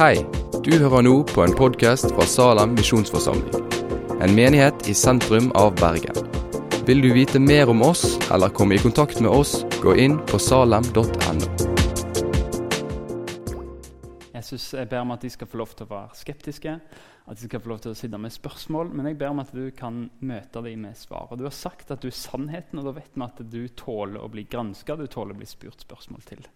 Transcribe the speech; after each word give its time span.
Hei, 0.00 0.14
du 0.64 0.70
hører 0.80 1.02
nå 1.04 1.10
på 1.28 1.42
en 1.44 1.52
podkast 1.52 2.06
fra 2.14 2.24
Salem 2.24 2.70
misjonsforsamling. 2.72 3.66
En 4.24 4.32
menighet 4.32 4.86
i 4.88 4.94
sentrum 4.96 5.50
av 5.60 5.74
Bergen. 5.76 6.16
Vil 6.88 7.02
du 7.04 7.10
vite 7.12 7.36
mer 7.36 7.68
om 7.68 7.82
oss 7.84 8.14
eller 8.32 8.48
komme 8.48 8.78
i 8.78 8.80
kontakt 8.80 9.20
med 9.20 9.28
oss, 9.28 9.58
gå 9.82 9.92
inn 10.00 10.16
på 10.30 10.40
salem.no. 10.40 11.50
Jesus, 14.32 14.70
jeg 14.72 14.88
ber 14.88 15.02
om 15.02 15.12
at 15.12 15.20
de 15.20 15.34
skal 15.36 15.52
få 15.52 15.60
lov 15.60 15.76
til 15.76 15.84
å 15.84 15.92
være 15.92 16.16
skeptiske, 16.22 16.78
at 16.80 17.36
de 17.36 17.50
skal 17.50 17.60
få 17.60 17.74
lov 17.74 17.84
til 17.84 17.92
å 17.92 18.00
sitte 18.00 18.24
med 18.24 18.32
spørsmål. 18.32 18.94
Men 18.96 19.10
jeg 19.10 19.20
ber 19.20 19.34
om 19.34 19.44
at 19.44 19.52
du 19.52 19.66
kan 19.76 20.06
møte 20.24 20.64
dem 20.64 20.88
med 20.88 20.96
svar. 20.96 21.28
Og 21.28 21.36
Du 21.36 21.44
har 21.44 21.52
sagt 21.52 21.92
at 21.92 22.00
du 22.00 22.08
er 22.08 22.16
sannheten, 22.16 22.80
og 22.80 22.88
da 22.88 22.96
vet 22.96 23.12
vi 23.12 23.28
at 23.28 23.44
du 23.52 23.62
tåler 23.76 24.24
å 24.24 24.32
bli 24.32 24.48
granska, 24.48 24.96
du 24.96 25.04
tåler 25.12 25.36
å 25.36 25.42
bli 25.44 25.52
spurt 25.58 25.84
spørsmål 25.84 26.24
til. 26.32 26.48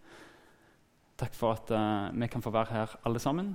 Takk 1.21 1.35
for 1.37 1.55
at 1.55 1.71
uh, 1.71 2.11
vi 2.21 2.27
kan 2.31 2.43
få 2.43 2.51
være 2.55 2.73
her 2.75 2.96
alle 3.07 3.21
sammen. 3.23 3.54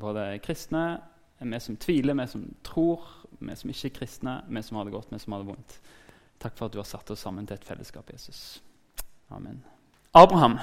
Både 0.00 0.38
kristne, 0.42 1.00
vi 1.40 1.60
som 1.60 1.76
tviler, 1.76 2.16
vi 2.16 2.26
som 2.30 2.46
tror, 2.64 3.02
vi 3.40 3.56
som 3.56 3.70
ikke 3.70 3.90
er 3.90 3.98
kristne, 3.98 4.38
vi 4.48 4.62
som 4.62 4.78
har 4.78 4.88
det 4.88 4.94
godt, 4.94 5.12
vi 5.12 5.20
som 5.20 5.34
har 5.34 5.44
det 5.44 5.50
vondt. 5.50 5.76
Takk 6.40 6.56
for 6.56 6.66
at 6.66 6.72
du 6.72 6.80
har 6.80 6.88
satt 6.88 7.10
oss 7.12 7.22
sammen 7.26 7.46
til 7.46 7.58
et 7.58 7.66
fellesskap, 7.66 8.08
Jesus. 8.12 8.62
Amen. 9.30 9.60
Abraham. 10.14 10.58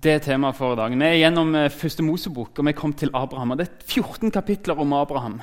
Det 0.00 0.12
er 0.12 0.22
temaet 0.24 0.56
for 0.56 0.76
dagen. 0.76 1.00
Vi 1.00 1.08
er 1.08 1.22
gjennom 1.22 1.54
uh, 1.56 1.70
første 1.72 2.04
Mosebok, 2.04 2.58
og 2.58 2.68
vi 2.68 2.76
kom 2.76 2.92
til 2.92 3.12
Abraham. 3.14 3.50
og 3.50 3.58
Det 3.58 3.68
er 3.68 3.88
14 3.88 4.30
kapitler 4.30 4.78
om 4.80 4.92
Abraham. 4.92 5.40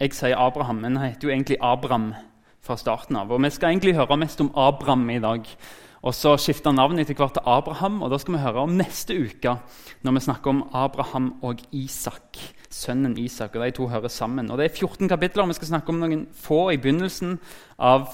Jeg 0.00 0.12
sier 0.12 0.36
Abraham, 0.36 0.82
men 0.84 0.96
han 0.96 1.10
heter 1.10 1.28
jo 1.28 1.32
egentlig 1.32 1.56
Abram 1.64 2.10
fra 2.60 2.76
starten 2.76 3.16
av. 3.16 3.30
Og 3.32 3.42
Vi 3.42 3.50
skal 3.50 3.72
egentlig 3.72 3.96
høre 3.96 4.16
mest 4.16 4.40
om 4.40 4.52
Abram 4.56 5.08
i 5.10 5.20
dag. 5.20 5.44
Og 6.06 6.14
Så 6.14 6.36
skifta 6.38 6.70
navnet 6.70 7.02
etter 7.02 7.16
hvert 7.18 7.34
til 7.34 7.48
Abraham, 7.50 7.98
og 8.04 8.12
da 8.12 8.18
skal 8.22 8.36
vi 8.36 8.42
høre 8.44 8.62
om 8.62 8.76
neste 8.78 9.16
uke. 9.18 9.56
Når 10.06 10.12
vi 10.14 10.20
snakker 10.22 10.52
om 10.52 10.60
Abraham 10.70 11.32
og 11.42 11.64
Isak, 11.74 12.38
sønnen 12.70 13.16
Isak. 13.18 13.56
og 13.56 13.64
De 13.64 13.70
to 13.74 13.88
hører 13.88 14.08
sammen. 14.08 14.50
Og 14.50 14.58
Det 14.58 14.64
er 14.70 14.76
14 14.76 15.08
kapitler, 15.08 15.42
og 15.42 15.48
vi 15.48 15.58
skal 15.58 15.68
snakke 15.68 15.88
om 15.88 15.98
noen 15.98 16.28
få 16.30 16.70
i 16.70 16.76
begynnelsen 16.76 17.40
av 17.78 18.06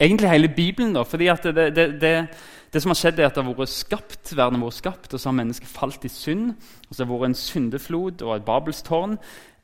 egentlig 0.00 0.30
hele 0.30 0.48
Bibelen. 0.48 0.92
da, 0.94 1.02
fordi 1.02 1.26
at 1.28 1.44
det, 1.44 1.76
det, 1.76 2.00
det, 2.00 2.28
det 2.72 2.82
som 2.82 2.90
har 2.90 2.98
skjedd 2.98 3.20
er 3.20 3.26
at 3.26 3.34
det 3.34 3.44
har 3.44 3.54
vært 3.54 3.68
skapt, 3.68 4.36
Verden 4.36 4.58
har 4.58 4.66
vært 4.66 4.82
skapt, 4.82 5.14
og 5.14 5.20
så 5.20 5.28
har 5.28 5.38
mennesket 5.38 5.68
falt 5.68 6.04
i 6.04 6.08
synd. 6.08 6.54
og 6.90 6.96
Så 6.96 7.04
har 7.04 7.12
det 7.12 7.20
vært 7.20 7.28
en 7.28 7.34
syndeflod 7.34 8.22
og 8.22 8.36
et 8.36 8.44
babelstårn. 8.44 9.18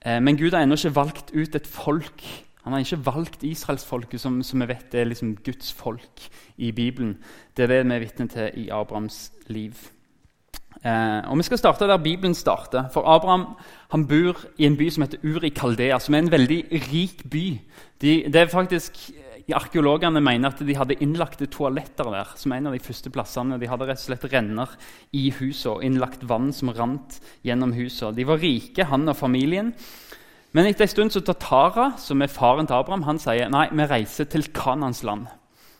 Eh, 0.06 0.20
men 0.20 0.36
Gud 0.36 0.52
har 0.54 0.62
ennå 0.62 0.78
ikke 0.78 0.94
valgt 0.94 1.34
ut 1.34 1.54
et 1.54 1.66
folk 1.66 2.22
han 2.64 2.72
har 2.72 2.80
ikke 2.80 3.04
valgt 3.04 3.42
israelsfolket, 3.44 4.20
som, 4.20 4.38
som 4.42 4.62
vi 4.62 4.70
vet 4.70 4.94
er 4.96 5.10
liksom 5.10 5.34
Guds 5.44 5.72
folk 5.72 6.28
i 6.56 6.70
Bibelen. 6.72 7.18
Det 7.56 7.66
er 7.66 7.74
det 7.74 7.82
vi 7.84 7.96
er 7.98 8.04
vitne 8.06 8.28
til 8.32 8.62
i 8.64 8.70
Abrahams 8.72 9.26
liv. 9.52 9.76
Eh, 10.84 11.20
og 11.28 11.36
Vi 11.38 11.46
skal 11.46 11.60
starte 11.60 11.88
der 11.88 12.00
Bibelen 12.00 12.34
starter. 12.34 12.88
For 12.92 13.04
Abraham 13.08 13.46
han 13.92 14.06
bor 14.08 14.40
i 14.58 14.64
en 14.64 14.76
by 14.76 14.88
som 14.90 15.04
heter 15.04 15.20
Uri 15.24 15.48
Kaldea, 15.48 15.98
som 15.98 16.14
er 16.14 16.24
en 16.24 16.32
veldig 16.32 16.64
rik 16.90 17.22
by. 17.30 17.44
De, 18.00 18.24
det 18.32 18.36
er 18.36 18.46
faktisk, 18.46 19.10
Arkeologene 19.52 20.20
mener 20.24 20.48
at 20.48 20.60
de 20.64 20.76
hadde 20.76 20.96
innlagte 21.04 21.46
toaletter 21.46 22.08
der. 22.10 22.32
som 22.36 22.52
en 22.52 22.66
av 22.66 22.72
De 22.72 22.80
første 22.80 23.10
plassene. 23.10 23.60
De 23.60 23.68
hadde 23.68 23.84
rett 23.84 24.00
og 24.00 24.08
slett 24.08 24.32
renner 24.32 24.68
i 25.12 25.30
huset 25.30 25.70
og 25.70 25.84
innlagt 25.84 26.24
vann 26.24 26.52
som 26.52 26.70
rant 26.70 27.20
gjennom 27.44 27.72
huset. 27.72 28.16
De 28.16 28.24
var 28.24 28.40
rike, 28.40 28.84
han 28.84 29.08
og 29.08 29.16
familien. 29.16 29.74
Men 30.54 30.68
etter 30.70 30.86
en 30.86 30.92
stund 30.92 31.14
så 31.14 31.20
tar 31.26 31.40
Tara, 31.42 31.86
som 31.98 32.22
er 32.22 32.30
faren 32.30 32.68
til 32.70 32.78
Abraham, 32.78 33.08
han 33.08 33.18
sier 33.18 33.50
nei, 33.50 33.66
vi 33.74 33.86
reiser 33.90 34.28
til 34.30 34.46
Kanans 34.54 35.02
land. 35.02 35.26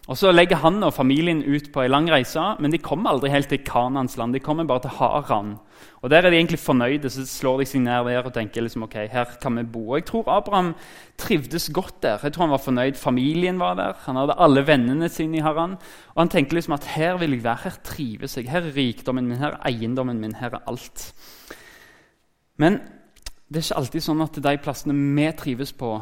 Og 0.04 0.18
Så 0.18 0.32
legger 0.34 0.58
han 0.60 0.82
og 0.84 0.92
familien 0.92 1.40
ut 1.40 1.70
på 1.72 1.80
en 1.80 1.90
lang 1.90 2.10
reise, 2.12 2.40
men 2.60 2.72
de 2.72 2.78
kommer 2.82 3.14
aldri 3.14 3.30
helt 3.32 3.48
til 3.48 3.62
Kanans 3.64 4.18
land. 4.20 4.34
De 4.34 4.40
kommer 4.40 4.66
bare 4.68 4.82
til 4.84 4.90
Haran. 4.98 5.54
Og 6.02 6.10
Der 6.10 6.26
er 6.26 6.30
de 6.30 6.36
egentlig 6.36 6.58
fornøyde, 6.58 7.08
så 7.08 7.24
slår 7.24 7.62
de 7.62 7.66
seg 7.66 7.80
ned 7.80 8.04
der 8.10 8.26
og 8.26 8.34
tenker 8.34 8.60
liksom, 8.60 8.82
ok, 8.82 8.94
her 9.08 9.24
kan 9.40 9.56
vi 9.56 9.62
bo. 9.62 9.90
Og 9.90 9.96
Jeg 9.96 10.04
tror 10.04 10.28
Abraham 10.28 10.74
trivdes 11.16 11.70
godt 11.72 12.02
der. 12.02 12.18
Jeg 12.22 12.32
tror 12.32 12.42
Han 12.42 12.50
var 12.50 12.58
fornøyd. 12.58 12.94
Familien 12.94 13.58
var 13.58 13.74
der. 13.74 13.92
Han 14.04 14.16
hadde 14.16 14.36
alle 14.38 14.66
vennene 14.66 15.08
sine 15.08 15.36
i 15.36 15.40
Haran. 15.40 15.78
Og 16.14 16.20
han 16.20 16.28
tenkte 16.28 16.54
liksom 16.54 16.74
at 16.74 16.84
her 16.84 17.16
vil 17.16 17.30
jeg 17.30 17.44
være. 17.44 17.58
Her 17.64 17.78
trives 17.84 18.36
jeg. 18.36 18.50
Her 18.50 18.60
er 18.60 18.76
rikdommen 18.76 19.26
min, 19.26 19.38
her 19.38 19.56
er 19.56 19.66
eiendommen 19.66 20.20
min, 20.20 20.34
her 20.34 20.50
er 20.50 20.68
alt. 20.68 21.14
Men 22.58 22.80
det 23.48 23.60
er 23.60 23.66
ikke 23.66 23.80
alltid 23.80 24.04
sånn 24.04 24.24
at 24.24 24.38
de 24.44 24.52
plassene 24.62 24.96
vi 25.16 25.30
trives 25.38 25.72
på, 25.76 25.94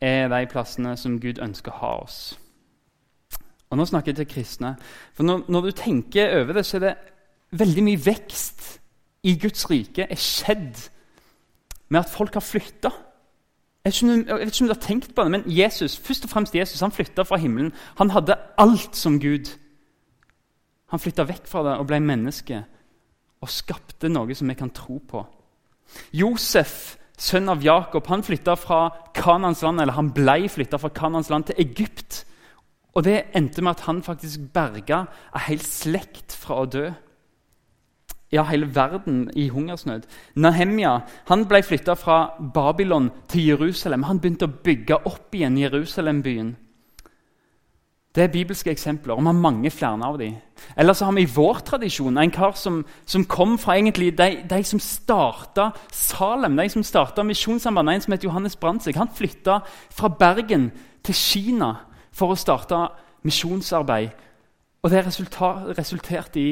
er 0.00 0.28
de 0.30 0.42
plassene 0.50 0.94
som 1.00 1.18
Gud 1.20 1.40
ønsker 1.42 1.74
å 1.74 1.80
ha 1.80 1.92
oss. 2.04 2.20
Og 3.70 3.78
Nå 3.80 3.86
snakker 3.88 4.12
jeg 4.12 4.20
til 4.20 4.28
kristne. 4.30 4.76
For 5.16 5.26
når, 5.26 5.46
når, 5.50 5.60
du 5.66 5.78
tenker 5.78 6.36
over 6.40 6.58
det, 6.58 6.66
så 6.66 6.78
er 6.78 6.84
det 6.84 6.94
veldig 7.58 7.82
mye 7.86 8.02
vekst 8.04 8.68
i 9.26 9.34
Guds 9.42 9.66
rike 9.70 10.06
er 10.06 10.20
skjedd 10.20 10.84
med 11.90 12.00
at 12.00 12.12
folk 12.12 12.38
har 12.38 12.44
flytta. 12.44 12.92
Jeg, 13.86 13.92
vet 14.02 14.48
ikke 14.50 14.64
om 14.64 14.70
du 14.70 14.74
har 14.74 14.82
tenkt 14.82 15.14
på 15.14 15.22
det, 15.22 15.30
men 15.30 15.44
Jesus 15.46 15.96
først 15.98 16.26
og 16.26 16.30
fremst 16.30 16.54
Jesus, 16.54 16.80
han 16.82 16.94
flytta 16.94 17.22
fra 17.26 17.38
himmelen. 17.38 17.72
Han 17.98 18.10
hadde 18.10 18.38
alt 18.58 18.96
som 18.98 19.20
Gud. 19.22 19.50
Han 20.90 21.02
flytta 21.02 21.26
vekk 21.26 21.46
fra 21.50 21.62
det 21.66 21.76
og 21.80 21.86
ble 21.90 22.00
menneske 22.02 22.62
og 23.42 23.50
skapte 23.50 24.10
noe 24.10 24.34
som 24.34 24.50
vi 24.50 24.58
kan 24.58 24.70
tro 24.74 24.98
på. 24.98 25.22
Josef, 26.12 26.96
sønn 27.18 27.48
av 27.48 27.64
Jakob, 27.64 28.06
han 28.06 28.24
flytta 28.26 28.56
fra 28.60 28.90
Kanans 29.16 29.62
land, 29.64 29.80
eller 29.80 29.96
han 29.96 30.12
ble 30.14 30.48
flytta 30.52 30.80
fra 30.80 30.92
Kanans 30.94 31.30
land 31.32 31.48
til 31.48 31.60
Egypt. 31.64 32.24
Og 32.96 33.04
Det 33.04 33.24
endte 33.36 33.62
med 33.62 33.76
at 33.76 33.84
han 33.88 34.02
faktisk 34.02 34.40
berga 34.54 35.04
en 35.34 35.44
hel 35.48 35.60
slekt 35.60 36.32
fra 36.32 36.62
å 36.62 36.70
dø. 36.70 36.86
Ja, 38.32 38.42
hele 38.42 38.74
verden 38.74 39.30
i 39.36 39.48
hungersnød. 39.48 40.06
Nahemia 40.34 40.98
han 41.28 41.44
ble 41.46 41.62
flytta 41.62 41.94
fra 41.94 42.34
Babylon 42.54 43.10
til 43.28 43.52
Jerusalem. 43.52 44.02
Han 44.02 44.18
begynte 44.20 44.48
å 44.48 44.56
bygge 44.64 44.98
opp 45.06 45.34
igjen 45.34 45.58
Jerusalem-byen. 45.60 46.56
Det 48.16 48.24
er 48.24 48.32
bibelske 48.32 48.70
eksempler, 48.72 49.12
og 49.12 49.20
vi 49.20 49.28
har 49.28 49.32
mange 49.36 49.70
flere 49.70 50.06
av 50.06 50.14
dem. 50.16 50.38
Eller 50.76 50.96
så 50.96 51.04
har 51.04 51.12
vi 51.12 51.26
i 51.26 51.32
vår 51.34 51.58
tradisjon 51.68 52.16
en 52.16 52.30
kar 52.32 52.54
som, 52.56 52.78
som 53.04 53.26
kom 53.28 53.58
fra 53.60 53.76
egentlig 53.76 54.14
de, 54.16 54.38
de 54.48 54.60
som 54.64 54.80
starta 54.80 55.66
Salem, 55.92 56.56
de 56.56 56.68
som 56.72 56.82
starta 56.82 57.22
Misjonssambandet, 57.22 57.94
en 57.94 58.06
som 58.06 58.16
het 58.16 58.24
Johannes 58.24 58.56
Brandtzæg. 58.56 58.96
Han 58.96 59.12
flytta 59.12 59.58
fra 59.92 60.08
Bergen 60.08 60.70
til 61.04 61.14
Kina 61.14 61.74
for 62.16 62.32
å 62.32 62.40
starte 62.40 62.86
misjonsarbeid. 63.26 64.16
Og 64.80 64.90
det 64.90 65.04
resulterte 65.76 66.40
i 66.40 66.50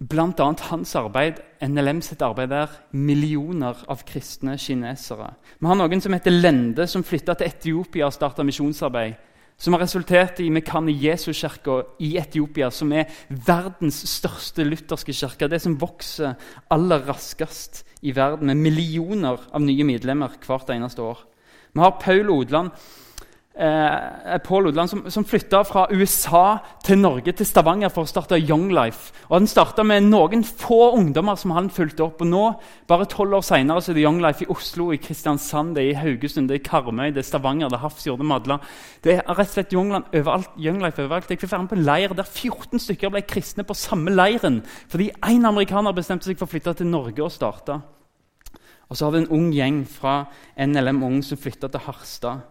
bl.a. 0.00 0.52
hans 0.70 0.96
arbeid, 0.96 1.42
NLM 1.60 2.00
sitt 2.00 2.22
arbeid 2.24 2.54
der, 2.54 2.72
millioner 2.96 3.84
av 3.84 4.06
kristne 4.08 4.56
kinesere. 4.56 5.34
Vi 5.60 5.68
har 5.68 5.76
noen 5.76 6.00
som 6.00 6.16
heter 6.16 6.32
Lende, 6.32 6.88
som 6.88 7.04
flytta 7.04 7.36
til 7.36 7.52
Etiopia 7.52 8.08
og 8.08 8.16
starta 8.16 8.46
misjonsarbeid 8.48 9.26
som 9.60 9.76
har 9.76 9.82
resultert 9.84 10.40
i 10.40 10.48
Mekane 10.52 10.92
Jesu-kirka 10.96 11.82
i 12.00 12.14
Etiopia, 12.20 12.70
som 12.72 12.92
er 12.96 13.10
verdens 13.28 14.00
største 14.08 14.64
lutherske 14.64 15.12
kirke. 15.12 15.50
Det 15.52 15.60
som 15.60 15.76
vokser 15.80 16.38
aller 16.72 17.04
raskest 17.04 17.82
i 18.00 18.14
verden, 18.16 18.48
med 18.48 18.56
millioner 18.56 19.42
av 19.52 19.60
nye 19.60 19.84
medlemmer 19.84 20.38
hvert 20.46 20.72
eneste 20.72 21.04
år. 21.04 21.20
Vi 21.76 21.84
har 21.84 22.00
Paul 22.00 22.32
Odland 22.32 22.72
eh, 23.60 24.38
Pål 24.44 24.70
Odland, 24.70 24.90
som, 24.90 25.02
som 25.10 25.24
flytta 25.24 25.62
fra 25.68 25.86
USA 25.92 26.58
til 26.84 26.98
Norge, 26.98 27.32
til 27.36 27.46
Stavanger, 27.46 27.92
for 27.92 28.06
å 28.06 28.10
starte 28.10 28.38
Young 28.40 28.70
Life. 28.72 29.12
Og 29.28 29.36
Han 29.36 29.48
starta 29.50 29.84
med 29.86 30.08
noen 30.08 30.42
få 30.44 30.94
ungdommer 30.96 31.36
som 31.38 31.52
han 31.56 31.70
fulgte 31.72 32.06
opp. 32.06 32.22
og 32.24 32.30
Nå, 32.30 32.44
bare 32.88 33.08
tolv 33.10 33.38
år 33.38 33.46
senere, 33.46 33.82
er 33.84 33.98
det 33.98 34.04
Young 34.04 34.20
Life 34.24 34.44
i 34.44 34.50
Oslo, 34.50 34.90
i 34.94 35.00
Kristiansand, 35.02 35.74
det 35.76 35.84
er 35.84 35.90
i 35.92 35.98
Haugesund, 36.00 36.48
det 36.48 36.56
er 36.56 36.62
i 36.62 36.68
Karmøy, 36.70 37.10
det 37.14 37.24
er 37.24 37.28
Stavanger, 37.28 37.68
det 37.68 37.78
er 37.78 37.84
Hafrsfjord, 37.84 38.20
det 38.20 38.26
er 38.26 38.32
Madla. 38.32 38.60
Det 39.04 39.16
er 39.16 39.24
rett 39.28 39.46
og 39.46 39.54
slett 39.54 39.74
Young 39.76 39.94
overalt. 40.00 40.52
Young 40.58 40.80
Life 40.82 41.02
overalt. 41.02 41.30
Jeg 41.30 41.40
fikk 41.40 41.52
være 41.52 41.64
med 41.66 41.72
på 41.72 41.80
en 41.80 41.86
leir 41.86 42.14
der 42.16 42.28
14 42.28 42.86
stykker 42.86 43.12
ble 43.12 43.24
kristne 43.28 43.66
på 43.66 43.76
samme 43.76 44.12
leiren 44.14 44.60
fordi 44.90 45.10
én 45.26 45.46
amerikaner 45.46 45.94
bestemte 45.96 46.28
seg 46.28 46.38
for 46.38 46.48
å 46.48 46.52
flytte 46.54 46.74
til 46.80 46.88
Norge 46.90 47.22
og 47.24 47.32
starte. 47.34 47.80
Og 48.90 48.98
så 48.98 49.06
har 49.06 49.14
vi 49.14 49.20
en 49.22 49.34
ung 49.36 49.52
gjeng 49.54 49.84
fra 49.86 50.24
NLM 50.58 51.04
Ung 51.06 51.20
som 51.22 51.38
flytta 51.38 51.70
til 51.70 51.84
Harstad 51.86 52.42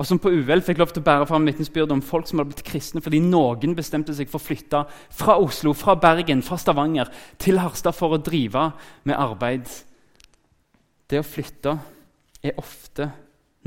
og 0.00 0.06
som 0.08 0.16
på 0.22 0.32
uhell 0.32 0.62
fikk 0.64 0.78
lov 0.80 0.94
til 0.94 1.02
å 1.02 1.06
bære 1.10 1.26
fram 1.28 1.44
vitnesbyrd 1.44 1.92
om 1.92 2.00
folk 2.00 2.28
som 2.28 2.40
hadde 2.40 2.54
blitt 2.54 2.64
kristne 2.64 3.02
fordi 3.04 3.18
noen 3.20 3.74
bestemte 3.76 4.14
seg 4.16 4.30
for 4.32 4.40
å 4.40 4.46
flytte 4.46 4.80
fra 5.12 5.36
Oslo, 5.36 5.74
fra 5.76 5.92
Bergen, 6.00 6.40
fra 6.40 6.56
Stavanger 6.60 7.10
til 7.40 7.60
Harstad 7.60 7.92
for 7.98 8.16
å 8.16 8.22
drive 8.24 8.70
med 9.04 9.20
arbeid. 9.20 9.68
Det 11.04 11.20
å 11.20 11.26
flytte 11.26 11.76
er 12.40 12.56
ofte 12.62 13.10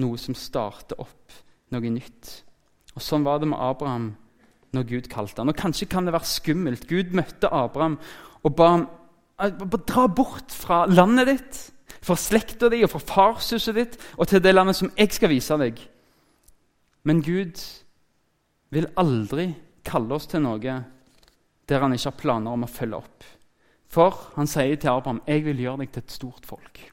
noe 0.02 0.18
som 0.18 0.34
starter 0.34 0.98
opp 1.04 1.38
noe 1.74 1.94
nytt. 1.94 2.34
Og 2.98 3.06
Sånn 3.06 3.26
var 3.26 3.38
det 3.42 3.52
med 3.52 3.62
Abraham 3.62 4.12
når 4.74 4.90
Gud 4.90 5.10
kalte 5.14 5.42
han. 5.42 5.54
Og 5.54 5.58
Kanskje 5.60 5.90
kan 5.90 6.06
det 6.06 6.16
være 6.16 6.30
skummelt. 6.30 6.90
Gud 6.90 7.14
møtte 7.14 7.54
Abraham 7.54 8.00
og 8.42 8.58
ba 8.58 8.74
ham 8.74 8.88
dra 9.86 10.08
bort 10.10 10.54
fra 10.54 10.84
landet 10.90 11.30
ditt, 11.30 11.64
fra 12.04 12.18
slekta 12.18 12.70
di 12.74 12.84
og 12.86 12.92
fra 12.94 13.02
farshuset 13.06 13.78
ditt 13.78 13.98
og 14.18 14.28
til 14.30 14.42
det 14.44 14.54
landet 14.54 14.78
som 14.78 14.92
jeg 14.98 15.14
skal 15.14 15.32
vise 15.34 15.58
deg. 15.62 15.78
Men 17.04 17.22
Gud 17.22 17.60
vil 18.74 18.90
aldri 18.98 19.50
kalle 19.86 20.16
oss 20.16 20.30
til 20.32 20.44
noe 20.44 20.80
der 21.70 21.84
han 21.84 21.94
ikke 21.96 22.12
har 22.12 22.20
planer 22.20 22.56
om 22.56 22.66
å 22.66 22.72
følge 22.72 23.00
opp. 23.00 23.28
For 23.94 24.18
han 24.36 24.50
sier 24.50 24.76
til 24.76 24.90
Abraham, 24.90 25.22
'Jeg 25.28 25.46
vil 25.46 25.60
gjøre 25.60 25.78
deg 25.78 25.92
til 25.92 26.04
et 26.04 26.12
stort 26.12 26.46
folk'. 26.46 26.90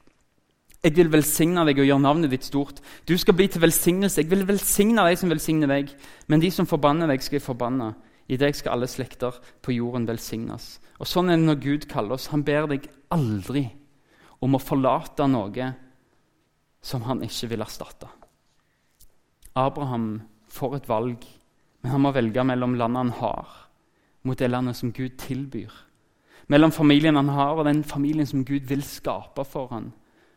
Jeg 0.83 0.95
vil 0.95 1.11
velsigne 1.11 1.65
deg 1.65 1.79
og 1.79 1.85
gjøre 1.85 2.01
navnet 2.01 2.31
ditt 2.31 2.45
stort. 2.45 2.79
Du 3.05 3.17
skal 3.17 3.33
bli 3.33 3.47
til 3.47 3.61
velsignelse. 3.61 4.21
Jeg 4.21 4.29
vil 4.31 4.47
velsigne 4.47 5.03
deg 5.05 5.17
som 5.17 5.29
velsigner 5.29 5.67
deg. 5.67 5.91
Men 6.27 6.39
de 6.39 6.49
som 6.51 6.65
forbanner 6.65 7.07
deg, 7.07 7.21
skal 7.21 7.37
jeg 7.37 7.45
forbanne. 7.45 7.93
I 8.27 8.37
deg 8.37 8.55
skal 8.55 8.71
alle 8.71 8.87
slekter 8.87 9.37
på 9.61 9.75
jorden 9.75 10.07
velsignes. 10.07 10.79
Og 10.99 11.05
Sånn 11.05 11.29
er 11.29 11.37
det 11.37 11.45
når 11.45 11.61
Gud 11.61 11.87
kaller 11.87 12.13
oss. 12.17 12.31
Han 12.33 12.43
ber 12.43 12.67
deg 12.67 12.89
aldri 13.11 13.69
om 14.41 14.55
å 14.55 14.61
forlate 14.61 15.27
noe 15.29 15.73
som 16.81 17.01
han 17.05 17.21
ikke 17.21 17.51
vil 17.51 17.61
erstatte. 17.61 18.07
Abraham 19.55 20.21
får 20.47 20.75
et 20.75 20.89
valg, 20.89 21.25
men 21.81 21.91
han 21.91 22.03
må 22.03 22.11
velge 22.15 22.43
mellom 22.45 22.75
landet 22.79 23.01
han 23.01 23.15
har, 23.19 23.55
mot 24.23 24.39
det 24.39 24.51
landet 24.51 24.77
som 24.77 24.91
Gud 24.93 25.17
tilbyr. 25.19 25.71
Mellom 26.47 26.71
familien 26.71 27.15
han 27.15 27.29
har, 27.29 27.55
og 27.55 27.65
den 27.65 27.83
familien 27.83 28.27
som 28.27 28.45
Gud 28.45 28.67
vil 28.69 28.83
skape 28.83 29.45
for 29.47 29.71
ham. 29.71 29.91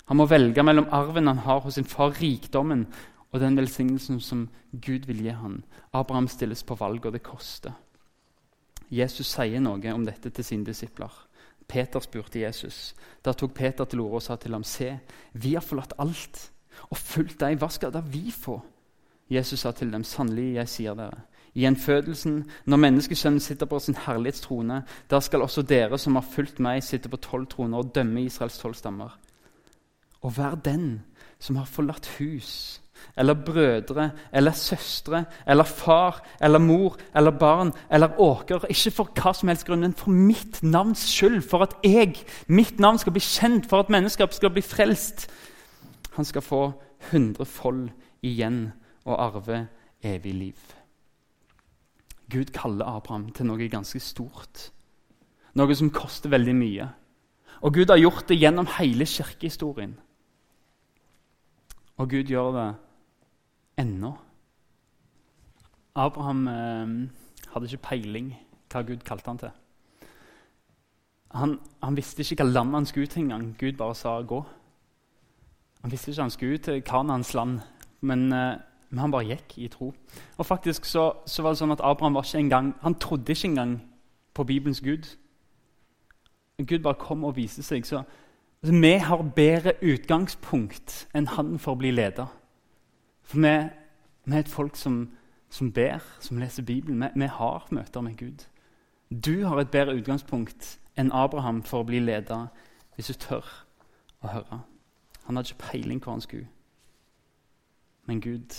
Han 0.06 0.18
må 0.20 0.26
velge 0.28 0.62
mellom 0.62 0.88
arven 0.92 1.26
han 1.26 1.42
har 1.46 1.62
hos 1.64 1.78
sin 1.78 1.88
far, 1.88 2.14
rikdommen, 2.20 2.86
og 3.32 3.40
den 3.40 3.56
velsignelsen 3.58 4.20
som 4.20 4.48
Gud 4.72 5.06
vil 5.08 5.22
gi 5.24 5.34
ham. 5.34 5.62
Abraham 5.92 6.28
stilles 6.28 6.62
på 6.62 6.76
valg, 6.78 7.06
og 7.06 7.12
det 7.12 7.22
koster. 7.26 7.72
Jesus 8.90 9.32
sier 9.32 9.62
noe 9.64 9.94
om 9.94 10.04
dette 10.06 10.30
til 10.30 10.44
sine 10.44 10.66
disipler. 10.66 11.10
Peter 11.66 12.02
spurte 12.04 12.42
Jesus. 12.42 12.92
Da 13.24 13.32
tok 13.32 13.54
Peter 13.56 13.88
til 13.88 14.04
orde 14.04 14.20
og 14.20 14.22
sa 14.22 14.36
til 14.36 14.52
ham, 14.52 14.64
Se, 14.64 14.98
vi 15.32 15.54
har 15.54 15.64
forlatt 15.64 15.96
alt 15.98 16.50
og 16.90 16.98
fulgt 16.98 17.40
deg. 17.40 17.58
Hva 17.58 17.70
skal 17.72 17.94
da 17.94 18.04
vi 18.04 18.28
få? 18.30 18.60
Jesus 19.30 19.60
sa 19.60 19.72
til 19.72 19.92
dem, 19.92 20.04
Sannelig, 20.04 20.54
jeg 20.54 20.68
sier 20.68 20.94
dere, 20.98 21.24
i 21.54 21.62
gjenfødelsen, 21.62 22.40
når 22.66 22.80
menneskesønnen 22.82 23.40
sitter 23.40 23.66
på 23.70 23.78
sin 23.78 23.96
herlighetstrone, 24.06 24.82
da 25.10 25.20
skal 25.22 25.42
også 25.42 25.62
dere 25.62 25.98
som 25.98 26.18
har 26.18 26.26
fulgt 26.26 26.58
meg, 26.60 26.82
sitte 26.82 27.08
på 27.08 27.20
tolv 27.22 27.46
troner 27.52 27.78
og 27.78 27.92
dømme 27.94 28.24
Israels 28.26 28.58
tolv 28.58 28.74
stammer 28.74 29.14
Og 30.20 30.34
hver 30.34 30.54
den 30.54 31.04
som 31.38 31.56
har 31.56 31.64
forlatt 31.64 32.08
hus 32.18 32.80
eller 33.16 33.34
brødre 33.34 34.10
eller 34.32 34.52
søstre 34.52 35.24
eller 35.46 35.64
far 35.64 36.22
eller 36.40 36.58
mor 36.58 36.96
eller 37.14 37.30
barn 37.30 37.72
eller 37.90 38.20
åker. 38.20 38.64
Ikke 38.68 38.90
for 38.90 39.10
hva 39.14 39.34
som 39.34 39.48
helst 39.48 39.66
grunn, 39.66 39.80
men 39.80 39.94
for 39.94 40.10
mitt 40.10 40.62
navns 40.62 41.04
skyld. 41.12 41.42
For 41.42 41.62
at 41.62 41.76
jeg, 41.84 42.16
mitt 42.46 42.80
navn 42.80 42.98
skal 42.98 43.12
bli 43.12 43.20
kjent, 43.20 43.68
for 43.68 43.84
at 43.84 43.92
mennesker 43.92 44.26
skal 44.30 44.50
bli 44.50 44.62
frelst. 44.62 45.28
Han 46.16 46.24
skal 46.24 46.42
få 46.42 46.62
hundrefold 47.10 47.90
igjen 48.22 48.72
og 49.04 49.24
arve 49.24 49.66
evig 50.02 50.34
liv. 50.34 50.74
Gud 52.30 52.52
kaller 52.54 52.88
Abraham 52.88 53.28
til 53.32 53.46
noe 53.46 53.68
ganske 53.68 54.00
stort. 54.00 54.70
Noe 55.54 55.74
som 55.76 55.92
koster 55.94 56.32
veldig 56.32 56.54
mye. 56.56 56.88
Og 57.62 57.74
Gud 57.74 57.92
har 57.92 58.00
gjort 58.00 58.28
det 58.28 58.40
gjennom 58.40 58.68
hele 58.78 59.06
kirkehistorien. 59.06 59.94
Og 61.96 62.10
Gud 62.10 62.32
gjør 62.32 62.50
det 62.56 62.70
ennå. 63.84 64.14
Abraham 65.94 66.48
eh, 66.48 66.94
hadde 67.52 67.70
ikke 67.70 67.86
peiling 67.88 68.32
hva 68.72 68.82
Gud 68.82 69.04
kalte 69.06 69.30
han 69.30 69.38
til. 69.38 69.52
Han, 71.34 71.58
han 71.82 71.96
visste 71.96 72.22
ikke 72.22 72.42
hva 72.42 72.50
land 72.50 72.74
han 72.74 72.86
skulle 72.86 73.06
ut 73.06 73.16
engang. 73.18 73.54
Gud 73.58 73.78
bare 73.78 73.94
sa 73.94 74.20
'gå'. 74.22 74.44
Han 75.82 75.90
visste 75.90 76.10
ikke 76.10 76.22
han 76.22 76.30
skulle 76.30 76.54
ut 76.54 76.62
til 76.62 76.82
Kanans 76.82 77.34
land, 77.34 77.60
men, 78.00 78.32
eh, 78.32 78.58
men, 78.90 78.98
han 78.98 79.10
bare 79.10 79.26
gikk 79.26 79.56
i 79.58 79.68
tro. 79.68 79.92
Og 80.36 80.46
faktisk 80.46 80.84
så, 80.84 81.12
så, 81.26 81.42
var 81.42 81.54
det 81.54 81.60
sånn 81.62 81.74
at 81.74 81.82
Abraham 81.84 82.18
var 82.18 82.26
ikke 82.26 82.42
engang, 82.44 82.74
han 82.82 82.98
trodde 83.00 83.32
ikke 83.32 83.50
engang 83.50 83.74
på 84.34 84.44
Bibelens 84.44 84.80
Gud. 84.84 85.08
Gud 86.62 86.84
bare 86.84 87.00
kom 87.00 87.24
og 87.24 87.36
viste 87.36 87.62
seg. 87.62 87.86
så 87.86 88.04
Altså, 88.64 88.80
vi 88.80 88.92
har 88.96 89.22
bedre 89.36 89.72
utgangspunkt 89.82 91.08
enn 91.12 91.26
han 91.26 91.58
for 91.60 91.74
å 91.74 91.80
bli 91.82 91.90
leder. 91.92 92.30
For 93.20 93.36
vi, 93.36 93.50
vi 94.24 94.38
er 94.38 94.40
et 94.40 94.48
folk 94.48 94.78
som, 94.80 95.10
som, 95.52 95.68
ber, 95.72 96.00
som 96.20 96.38
leser 96.40 96.64
Bibelen. 96.64 97.02
Vi, 97.02 97.20
vi, 97.20 97.28
har 97.28 97.66
møter 97.70 98.00
med 98.00 98.16
Gud. 98.16 98.46
Du 99.10 99.44
har 99.44 99.60
et 99.60 99.68
bedre 99.68 99.98
utgangspunkt 99.98 100.78
enn 100.96 101.12
Abraham 101.12 101.60
for 101.62 101.82
å 101.82 101.88
bli 101.90 102.00
leder, 102.00 102.46
hvis 102.96 103.12
du 103.12 103.20
tør 103.20 103.44
å 104.24 104.32
høre. 104.32 104.62
Han 105.26 105.36
hadde 105.36 105.52
ikke 105.52 105.68
peiling 105.68 106.00
hvor 106.00 106.16
han 106.16 106.24
skulle. 106.24 106.48
Men 108.08 108.20
Gud 108.20 108.54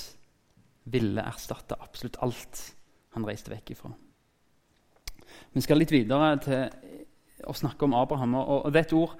ville 0.86 1.24
erstatte 1.26 1.78
absolutt 1.82 2.20
alt 2.26 2.62
han 3.16 3.26
reiste 3.26 3.52
vekk 3.54 3.72
ifra. 3.76 3.92
Vi 5.56 5.64
skal 5.64 5.80
litt 5.80 5.94
videre 5.94 6.36
til 6.44 7.48
å 7.48 7.54
snakke 7.56 7.88
om 7.88 7.96
Abraham. 7.98 8.36
og, 8.36 8.72
det 8.74 8.86
er 8.86 8.96
ord 8.98 9.18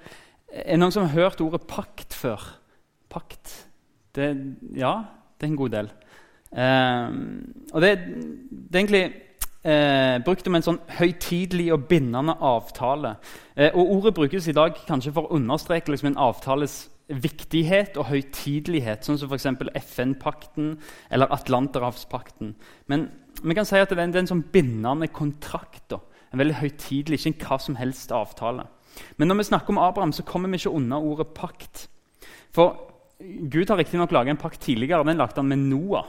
er 0.52 0.76
det 0.76 0.80
noen 0.80 0.94
som 0.94 1.06
har 1.06 1.16
hørt 1.16 1.42
ordet 1.42 1.66
pakt 1.68 2.14
før? 2.14 2.42
Pakt. 3.10 3.52
Det, 4.14 4.30
ja, 4.76 4.92
det 5.36 5.46
er 5.46 5.50
en 5.50 5.58
god 5.58 5.74
del. 5.74 5.90
Eh, 6.56 7.16
og 7.72 7.82
det, 7.82 7.90
det 8.70 8.78
er 8.78 8.80
egentlig 8.80 9.02
eh, 9.66 10.16
brukt 10.24 10.46
om 10.48 10.56
en 10.56 10.66
sånn 10.66 10.80
høytidelig 10.98 11.68
og 11.74 11.88
bindende 11.90 12.36
avtale. 12.40 13.16
Eh, 13.56 13.74
og 13.74 13.96
Ordet 13.98 14.14
brukes 14.16 14.48
i 14.48 14.56
dag 14.56 14.78
kanskje 14.86 15.12
for 15.16 15.26
å 15.26 15.36
understreke 15.36 15.92
liksom, 15.92 16.12
en 16.12 16.22
avtales 16.28 16.84
viktighet 17.06 17.98
og 18.00 18.08
høytidelighet, 18.10 19.06
sånn 19.06 19.18
som 19.20 19.30
f.eks. 19.30 19.46
FN-pakten 19.78 20.72
eller 21.10 21.30
Atlanterhavspakten. 21.34 22.56
Men 22.90 23.08
vi 23.42 23.54
kan 23.54 23.68
si 23.68 23.78
at 23.78 23.92
det 23.92 24.00
er 24.00 24.08
en, 24.08 24.14
det 24.14 24.20
er 24.20 24.26
en 24.26 24.32
sånn 24.34 24.48
bindende 24.52 25.08
kontrakt. 25.14 25.84
Da. 25.92 26.00
En 26.32 26.42
veldig 26.42 26.58
høytidelig, 26.58 27.20
ikke 27.20 27.32
en 27.34 27.38
hva 27.44 27.60
som 27.62 27.78
helst 27.78 28.14
avtale. 28.14 28.66
Men 29.20 29.30
når 29.30 29.42
vi 29.42 29.48
snakker 29.52 29.74
om 29.74 29.80
Abraham, 29.82 30.14
så 30.16 30.26
kommer 30.26 30.50
vi 30.50 30.58
ikke 30.60 30.74
unna 30.74 30.98
ordet 30.98 31.28
pakt. 31.36 31.86
For 32.54 32.74
Gud 33.20 33.70
har 33.70 33.78
riktignok 33.78 34.12
laget 34.12 34.34
en 34.34 34.40
pakt 34.40 34.60
tidligere. 34.64 35.04
Den 35.06 35.20
lagde 35.20 35.38
han 35.40 35.48
med 35.52 35.62
Noah. 35.68 36.08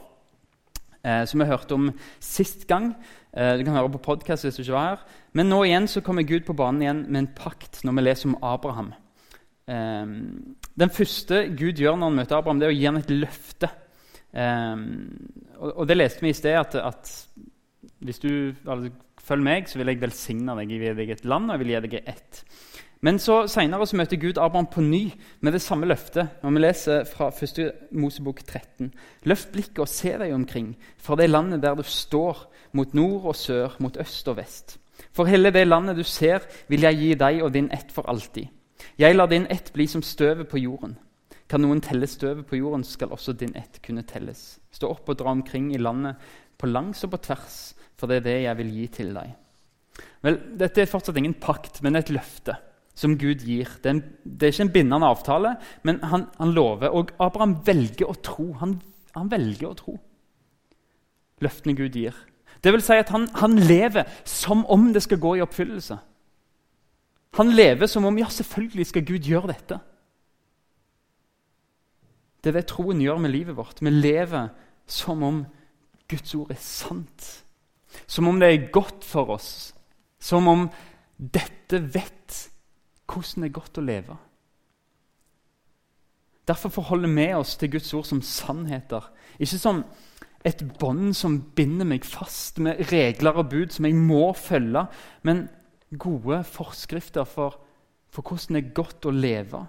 Eh, 1.08 1.24
som 1.30 1.40
vi 1.40 1.48
hørte 1.48 1.76
om 1.76 1.92
sist 2.20 2.66
gang. 2.68 2.96
Eh, 3.32 3.58
du 3.58 3.64
kan 3.64 3.76
høre 3.76 3.92
på 3.94 4.04
podkast 4.10 4.48
hvis 4.48 4.58
du 4.58 4.64
ikke 4.64 4.76
var 4.76 4.90
her. 4.90 5.04
Men 5.38 5.52
nå 5.52 5.62
igjen 5.64 5.88
så 5.88 6.02
kommer 6.02 6.28
Gud 6.28 6.48
på 6.48 6.56
banen 6.58 6.82
igjen 6.82 7.04
med 7.08 7.22
en 7.22 7.34
pakt 7.38 7.84
når 7.86 7.96
vi 7.96 8.06
leser 8.08 8.32
om 8.32 8.40
Abraham. 8.44 8.94
Eh, 9.68 10.16
den 10.78 10.94
første 10.94 11.48
Gud 11.58 11.80
gjør 11.80 11.98
når 11.98 12.12
han 12.12 12.20
møter 12.22 12.38
Abraham, 12.38 12.62
det 12.62 12.68
er 12.68 12.76
å 12.76 12.78
gi 12.78 12.88
ham 12.90 13.00
et 13.00 13.14
løfte. 13.14 13.70
Eh, 14.34 14.86
og, 15.58 15.84
det 15.90 15.98
leste 15.98 16.26
vi 16.26 16.34
i 16.34 16.38
sted, 16.38 16.58
at, 16.60 16.78
at 16.78 17.14
hvis 18.06 18.22
du 18.22 18.32
altså, 18.68 18.92
følger 19.28 19.48
meg, 19.50 19.70
så 19.70 19.80
vil 19.80 19.92
jeg 19.92 20.02
velsigne 20.02 20.58
deg. 20.60 20.74
Jeg 20.74 20.82
vil 20.82 20.92
gi 20.92 21.00
deg 21.02 21.16
et 21.16 21.30
land, 21.30 21.50
og 21.50 21.58
jeg 21.58 21.64
vil 21.64 21.74
gi 21.74 21.84
deg 21.88 22.12
ett. 22.14 22.44
Men 23.06 23.20
så 23.22 23.44
senere 23.50 23.86
så 23.86 23.98
møter 24.00 24.18
Gud 24.18 24.40
Abraham 24.42 24.70
på 24.74 24.82
ny 24.82 25.04
med 25.46 25.54
det 25.54 25.62
samme 25.62 25.86
løftet. 25.86 26.42
når 26.42 26.52
vi 26.52 26.64
leser 26.64 27.04
fra 27.06 27.30
1. 27.30 27.92
Mosebok 27.92 28.42
13. 28.44 28.92
Løft 29.30 29.52
blikket 29.54 29.84
og 29.86 29.92
se 29.92 30.16
deg 30.18 30.34
omkring, 30.34 30.76
fra 30.98 31.16
det 31.16 31.30
landet 31.30 31.62
der 31.62 31.76
du 31.76 31.84
står, 31.84 32.48
mot 32.74 32.94
nord 32.94 33.26
og 33.32 33.36
sør, 33.36 33.78
mot 33.80 33.98
øst 33.98 34.28
og 34.28 34.38
vest. 34.38 34.78
For 35.14 35.26
hele 35.26 35.52
det 35.54 35.68
landet 35.68 35.98
du 35.98 36.04
ser, 36.04 36.42
vil 36.68 36.82
jeg 36.82 36.98
gi 36.98 37.14
deg 37.14 37.42
og 37.44 37.54
din 37.54 37.70
ett 37.72 37.92
for 37.94 38.10
alltid. 38.10 38.50
Jeg 39.00 39.16
lar 39.16 39.30
din 39.32 39.48
ett 39.50 39.72
bli 39.74 39.88
som 39.90 40.04
støvet 40.06 40.50
på 40.50 40.62
jorden. 40.62 40.96
Kan 41.48 41.64
noen 41.64 41.82
telle 41.82 42.08
støvet 42.10 42.48
på 42.48 42.60
jorden, 42.60 42.84
skal 42.84 43.14
også 43.16 43.34
din 43.38 43.56
ett 43.56 43.80
kunne 43.86 44.04
telles. 44.08 44.60
Stå 44.72 44.90
opp 44.92 45.10
og 45.10 45.20
dra 45.20 45.32
omkring 45.32 45.72
i 45.74 45.82
landet 45.82 46.20
på 46.60 46.68
langs 46.68 47.04
og 47.06 47.14
på 47.14 47.22
tvers, 47.30 47.60
for 47.98 48.10
det 48.10 48.20
er 48.20 48.26
det 48.26 48.38
jeg 48.44 48.58
vil 48.60 48.74
gi 48.76 48.88
til 49.00 49.14
deg. 49.16 49.36
Vel, 50.26 50.40
Dette 50.60 50.84
er 50.84 50.90
fortsatt 50.90 51.18
ingen 51.18 51.38
pakt, 51.40 51.80
men 51.86 51.96
et 51.96 52.12
løfte 52.14 52.58
som 52.98 53.16
Gud 53.22 53.46
gir. 53.46 53.70
Det 53.82 53.90
er, 53.92 53.96
en, 53.96 54.04
det 54.26 54.48
er 54.48 54.54
ikke 54.54 54.66
en 54.66 54.74
bindende 54.74 55.10
avtale, 55.10 55.54
men 55.88 56.02
han, 56.04 56.28
han, 56.40 56.54
lover. 56.54 56.90
Og 56.90 57.14
Abraham 57.22 57.60
velger 57.66 58.10
å 58.10 58.18
tro. 58.26 58.50
Han, 58.62 58.80
han, 59.16 59.32
velger 59.32 59.70
å 59.70 59.78
tro 59.78 59.98
løftene 61.44 61.76
Gud 61.78 61.94
gir. 61.94 62.16
Det 62.66 62.72
vil 62.74 62.82
si 62.82 62.96
at 62.98 63.12
han, 63.14 63.28
han 63.38 63.54
lever 63.62 64.08
som 64.26 64.64
om 64.74 64.88
det 64.94 65.04
skal 65.06 65.22
gå 65.22 65.36
i 65.38 65.44
oppfyllelse. 65.46 66.00
Han 67.38 67.54
lever 67.54 67.90
som 67.90 68.06
om 68.10 68.18
ja, 68.18 68.30
selvfølgelig 68.34 68.88
skal 68.90 69.06
Gud 69.06 69.28
gjøre 69.30 69.52
dette. 69.52 69.80
Det 72.42 72.52
er 72.52 72.60
det 72.60 72.70
troen 72.70 73.02
gjør 73.02 73.20
med 73.22 73.34
livet 73.34 73.58
vårt. 73.58 73.82
Vi 73.82 73.92
lever 73.94 74.50
som 74.88 75.24
om 75.24 75.42
Guds 76.10 76.36
ord 76.36 76.54
er 76.54 76.62
sant. 76.62 77.28
Som 78.08 78.30
om 78.30 78.40
det 78.40 78.50
er 78.50 78.72
godt 78.74 79.06
for 79.06 79.36
oss. 79.36 79.74
Som 80.20 80.48
om 80.48 80.68
dette 81.18 81.82
vet 81.94 82.14
hvordan 83.08 83.44
det 83.44 83.50
er 83.50 83.60
godt 83.60 83.80
å 83.80 83.86
leve. 83.86 84.18
Derfor 86.48 86.72
forholder 86.72 87.12
vi 87.12 87.28
oss 87.36 87.58
til 87.60 87.72
Guds 87.72 87.94
ord 87.94 88.08
som 88.08 88.22
sannheter. 88.24 89.10
Ikke 89.40 89.60
som 89.60 89.84
et 90.48 90.62
bånd 90.80 91.12
som 91.18 91.42
binder 91.58 91.88
meg 91.88 92.06
fast 92.08 92.62
med 92.64 92.80
regler 92.92 93.42
og 93.42 93.50
bud 93.52 93.74
som 93.76 93.88
jeg 93.88 93.98
må 94.00 94.32
følge, 94.38 94.86
men 95.28 95.48
gode 95.96 96.42
forskrifter 96.44 97.24
for, 97.24 97.60
for 98.12 98.26
hvordan 98.26 98.58
det 98.58 98.64
er 98.66 98.76
godt 98.76 99.08
å 99.08 99.14
leve. 99.16 99.64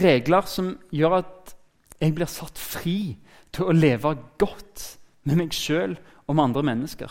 Regler 0.00 0.46
som 0.46 0.74
gjør 0.94 1.20
at 1.22 1.56
jeg 2.00 2.14
blir 2.16 2.30
satt 2.30 2.58
fri 2.58 3.16
til 3.52 3.68
å 3.68 3.76
leve 3.76 4.14
godt 4.40 4.84
med 5.28 5.40
meg 5.40 5.56
sjøl 5.56 5.96
og 6.26 6.36
med 6.36 6.44
andre 6.44 6.64
mennesker. 6.70 7.10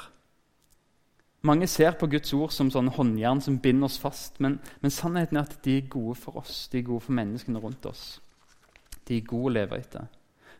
Mange 1.47 1.69
ser 1.71 1.93
på 1.95 2.09
Guds 2.11 2.33
ord 2.35 2.51
som 2.51 2.71
sånn 2.71 2.91
håndjern 2.91 3.39
som 3.41 3.61
binder 3.63 3.87
oss 3.87 3.99
fast, 4.01 4.41
men, 4.43 4.57
men, 4.83 4.91
sannheten 4.91 5.39
er 5.39 5.45
at 5.47 5.61
de 5.63 5.77
er 5.79 5.91
gode 5.91 6.17
for 6.19 6.41
oss, 6.41 6.67
de 6.71 6.81
er 6.81 6.87
gode 6.89 7.05
for 7.05 7.15
menneskene 7.15 7.61
rundt 7.63 7.85
oss. 7.87 8.17
De 9.07 9.17
er 9.17 9.27
gode 9.27 9.53
å 9.53 9.53
leve 9.55 9.79
etter. 9.79 10.09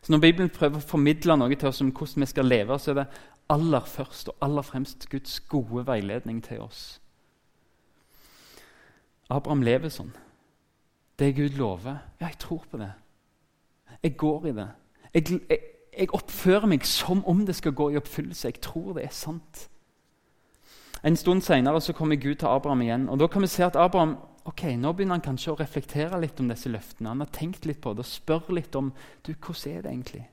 Så 0.00 0.14
Når 0.14 0.22
Bibelen 0.24 0.52
prøver 0.54 0.80
å 0.80 0.88
formidle 0.92 1.36
noe 1.36 1.58
til 1.58 1.68
oss 1.68 1.82
om 1.84 1.92
hvordan 1.92 2.24
vi 2.24 2.30
skal 2.30 2.48
leve, 2.48 2.78
så 2.80 2.94
er 2.94 3.02
det 3.02 3.10
aller 3.52 3.84
først 3.92 4.32
og 4.32 4.46
aller 4.46 4.64
fremst 4.64 5.04
Guds 5.12 5.36
gode 5.50 5.84
veiledning 5.86 6.40
til 6.46 6.64
oss. 6.64 7.00
Abraham 9.30 9.62
lever 9.62 9.92
sånn. 9.92 10.12
Det 11.18 11.34
Gud 11.36 11.58
lover, 11.58 12.00
ja, 12.20 12.30
jeg 12.30 12.38
tror 12.40 12.64
på 12.70 12.80
det. 12.80 12.92
Jeg 14.02 14.16
går 14.16 14.46
i 14.46 14.54
det. 14.56 14.68
Jeg, 15.14 15.40
jeg, 15.50 15.58
jeg 15.98 16.14
oppfører 16.16 16.70
meg 16.70 16.86
som 16.88 17.20
om 17.28 17.44
det 17.46 17.56
skal 17.58 17.76
gå 17.76 17.90
i 17.92 17.98
oppfyllelse. 18.00 18.48
Jeg 18.48 18.62
tror 18.64 18.94
det 18.96 19.04
er 19.04 19.14
sant. 19.14 19.66
En 21.04 21.16
stund 21.16 21.42
senere 21.44 21.80
kommer 21.96 22.16
Gud 22.16 22.34
til 22.40 22.46
Abraham 22.46 22.82
igjen. 22.82 23.08
og 23.08 23.20
Da 23.20 23.26
kan 23.26 23.42
vi 23.42 23.46
se 23.46 23.64
at 23.64 23.76
Abraham 23.76 24.16
ok, 24.44 24.64
nå 24.76 24.92
begynner 24.92 25.18
han 25.18 25.24
kanskje 25.24 25.52
å 25.52 25.58
reflektere 25.60 26.20
litt 26.20 26.40
om 26.40 26.48
disse 26.50 26.68
løftene. 26.68 27.12
Han 27.12 27.24
har 27.24 27.32
tenkt 27.32 27.66
litt 27.68 27.80
på 27.80 27.92
det 27.94 28.04
og 28.04 28.08
spør 28.08 28.52
litt 28.56 28.76
om 28.76 28.92
du, 29.26 29.32
hvordan 29.34 29.76
er 29.76 29.82
det 29.82 29.90
egentlig 29.90 30.28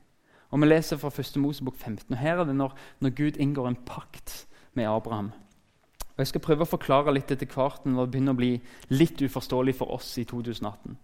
Og 0.50 0.60
Vi 0.60 0.66
leser 0.66 0.96
fra 0.96 1.10
1. 1.12 1.36
Mosebok 1.36 1.76
15. 1.76 2.12
og 2.12 2.18
Her 2.18 2.40
er 2.40 2.44
det 2.44 2.56
når, 2.56 2.72
når, 3.00 3.10
Gud 3.10 3.36
inngår 3.36 3.68
en 3.68 3.76
pakt 3.86 4.46
med 4.74 4.88
Abraham. 4.88 5.32
Og 6.18 6.24
Jeg 6.24 6.32
skal 6.32 6.42
prøve 6.42 6.66
å 6.66 6.66
forklare 6.66 7.12
litt 7.14 7.30
etter 7.30 7.46
hvert 7.46 7.84
når 7.86 8.08
det 8.08 8.10
begynner 8.10 8.34
å 8.34 8.38
bli 8.40 8.56
litt 8.90 9.20
uforståelig 9.22 9.76
for 9.78 9.94
oss 9.94 10.16
i 10.18 10.24
2018. 10.26 10.96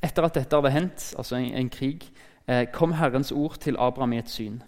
Etter 0.00 0.24
at 0.24 0.38
dette 0.38 0.56
hadde 0.56 0.72
hendt, 0.72 1.10
altså 1.20 1.36
en, 1.36 1.50
en 1.60 1.68
krig, 1.68 2.06
eh, 2.48 2.64
kom 2.72 2.96
Herrens 2.96 3.34
ord 3.36 3.58
til 3.60 3.76
Abraham 3.76 4.14
i 4.16 4.22
et 4.22 4.32
syn. 4.32 4.62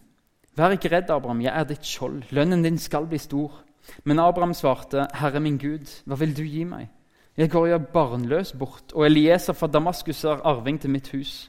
Vær 0.60 0.76
ikke 0.76 0.92
redd, 0.92 1.08
Abraham, 1.08 1.40
jeg 1.40 1.54
er 1.56 1.64
ditt 1.64 1.88
skjold. 1.88 2.28
Lønnen 2.36 2.66
din 2.66 2.76
skal 2.76 3.08
bli 3.08 3.16
stor. 3.22 3.62
Men 4.04 4.20
Abraham 4.20 4.52
svarte, 4.52 5.08
Herre 5.16 5.40
min 5.40 5.56
Gud, 5.56 5.88
hva 6.04 6.20
vil 6.20 6.36
du 6.36 6.44
gi 6.44 6.68
meg? 6.68 6.90
Jeg 7.38 7.48
går 7.48 7.68
jo 7.70 7.78
barnløs 7.94 8.52
bort, 8.60 8.92
og 8.92 9.06
Elieser 9.06 9.56
fra 9.56 9.72
Damaskus 9.72 10.24
er 10.28 10.44
arving 10.44 10.80
til 10.82 10.92
mitt 10.92 11.08
hus. 11.16 11.46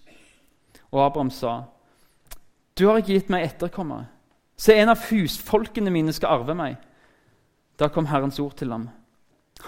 Og 0.92 1.04
Abraham 1.06 1.30
sa, 1.30 1.64
Du 2.78 2.88
har 2.88 3.02
ikke 3.02 3.18
gitt 3.18 3.30
meg 3.30 3.44
etterkommere. 3.44 4.06
Se, 4.56 4.76
en 4.76 4.92
av 4.96 5.02
husfolkene 5.10 5.92
mine 5.92 6.14
skal 6.16 6.40
arve 6.40 6.56
meg. 6.56 6.78
Da 7.80 7.90
kom 7.90 8.10
Herrens 8.12 8.40
ord 8.44 8.58
til 8.60 8.72
ham. 8.76 8.90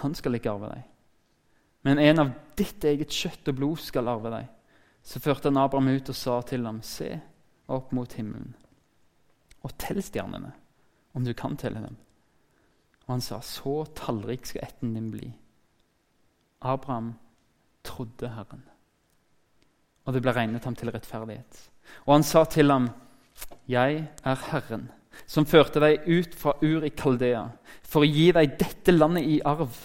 Han 0.01 0.15
skal 0.15 0.35
ikke 0.35 0.51
arve 0.51 0.71
deg. 0.73 0.87
Men 1.87 1.99
en 1.99 2.23
av 2.25 2.33
ditt 2.59 2.83
eget 2.85 3.13
kjøtt 3.13 3.47
og 3.49 3.57
blod 3.57 3.81
skal 3.81 4.11
arve 4.11 4.31
deg. 4.33 4.49
Så 5.01 5.21
førte 5.23 5.49
han 5.49 5.57
Abraham 5.57 5.89
ut 5.95 6.11
og 6.11 6.17
sa 6.17 6.41
til 6.45 6.67
ham, 6.67 6.81
Se 6.85 7.15
opp 7.71 7.93
mot 7.95 8.13
himmelen 8.13 8.51
og 9.61 9.75
tell 9.77 10.01
stjernene, 10.03 10.51
om 11.13 11.25
du 11.25 11.33
kan 11.37 11.57
telle 11.59 11.83
dem. 11.83 11.97
Og 13.05 13.15
han 13.15 13.23
sa, 13.23 13.41
så 13.45 13.83
tallrik 13.97 14.47
skal 14.49 14.65
ætten 14.65 14.95
din 14.95 15.11
bli. 15.13 15.29
Abraham 16.61 17.13
trodde 17.85 18.29
Herren, 18.29 18.63
og 20.05 20.15
det 20.15 20.21
ble 20.25 20.33
regnet 20.33 20.65
ham 20.65 20.77
til 20.77 20.91
rettferdighet. 20.93 21.59
Og 22.07 22.15
han 22.15 22.25
sa 22.25 22.43
til 22.45 22.71
ham, 22.71 22.89
Jeg 23.67 24.07
er 24.23 24.35
Herren, 24.49 24.89
som 25.29 25.45
førte 25.45 25.81
deg 25.83 26.07
ut 26.07 26.35
fra 26.37 26.55
Ur 26.61 26.85
i 26.85 26.93
Kaldea, 26.95 27.45
for 27.83 28.05
å 28.05 28.09
gi 28.09 28.31
deg 28.35 28.57
dette 28.59 28.93
landet 28.95 29.27
i 29.27 29.39
arv. 29.45 29.77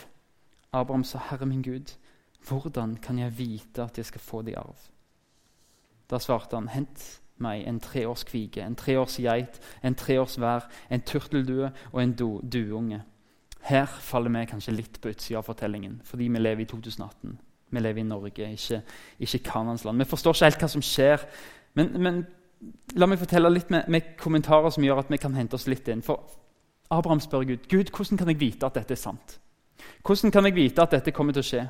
Abraham 0.73 1.05
sa, 1.05 1.21
Herre 1.31 1.47
min 1.49 1.65
Gud, 1.65 1.93
hvordan 2.49 2.97
kan 3.03 3.19
jeg 3.19 3.39
vite 3.39 3.85
at 3.85 3.99
jeg 3.99 4.07
skal 4.07 4.23
få 4.23 4.43
det 4.47 4.55
i 4.55 4.61
arv? 4.61 4.89
Da 6.11 6.21
svarte 6.23 6.59
han, 6.59 6.69
hent 6.71 7.03
meg 7.43 7.67
en 7.69 7.81
treårs 7.83 8.25
kvige, 8.29 8.63
en 8.65 8.77
treårs 8.79 9.19
geit, 9.21 9.59
en 9.83 9.97
treårs 9.99 10.39
vær, 10.41 10.69
en 10.91 11.03
turteldue 11.05 11.73
og 11.93 12.01
en 12.03 12.15
dueunge. 12.17 13.03
Her 13.67 13.87
faller 13.87 14.31
vi 14.31 14.47
kanskje 14.47 14.77
litt 14.77 15.01
på 15.03 15.11
utsida 15.11 15.41
av 15.41 15.49
fortellingen, 15.49 15.99
fordi 16.07 16.29
vi 16.31 16.43
lever 16.43 16.63
i 16.63 16.69
2018. 16.71 17.37
Vi 17.75 17.83
lever 17.83 18.01
i 18.01 18.07
Norge, 18.07 18.51
ikke, 18.55 18.83
ikke 19.19 19.43
Kanans 19.51 19.85
land. 19.85 19.99
Vi 19.99 20.09
forstår 20.09 20.37
ikke 20.37 20.47
helt 20.47 20.63
hva 20.63 20.69
som 20.71 20.85
skjer. 20.87 21.25
Men, 21.75 21.91
men 21.99 22.21
la 22.97 23.07
meg 23.09 23.21
fortelle 23.21 23.51
litt 23.53 23.71
med, 23.71 23.89
med, 23.93 24.13
kommentarer 24.21 24.73
som 24.75 24.85
gjør 24.85 25.03
at 25.03 25.11
vi 25.13 25.21
kan 25.21 25.35
hente 25.37 25.59
oss 25.59 25.67
litt 25.71 25.89
inn. 25.93 26.05
For 26.07 26.23
Abraham 26.91 27.21
spør 27.21 27.47
Gud 27.49 27.67
Gud, 27.71 27.91
hvordan 27.91 28.19
kan 28.19 28.31
jeg 28.33 28.41
vite 28.41 28.67
at 28.67 28.79
dette 28.79 28.95
er 28.95 29.01
sant. 29.01 29.39
Hvordan 30.07 30.33
kan 30.33 30.47
jeg 30.47 30.55
vite 30.57 30.83
at 30.83 30.95
dette 30.97 31.13
kommer 31.15 31.37
til 31.37 31.45
å 31.45 31.51
skje? 31.51 31.65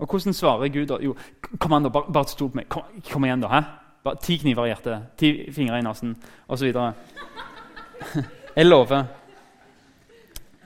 Og 0.00 0.08
hvordan 0.08 0.34
svarer 0.36 0.72
Gud? 0.72 0.92
Jo, 1.04 1.14
kom 1.58 1.76
an 1.76 1.86
da, 1.86 1.92
bare, 1.92 2.12
bare 2.12 2.28
stol 2.28 2.50
på 2.50 2.60
meg. 2.60 2.68
Kom, 2.72 2.82
kom 3.10 3.24
igjen, 3.24 3.44
da. 3.44 3.52
hæ? 3.52 3.62
Bare 4.04 4.20
ti 4.22 4.38
kniver 4.40 4.64
i 4.64 4.72
hjertet, 4.72 5.10
ti 5.20 5.32
fingre 5.52 5.78
i 5.78 5.84
nesen 5.84 6.14
osv. 6.48 6.70
Jeg 8.56 8.66
lover. 8.66 9.04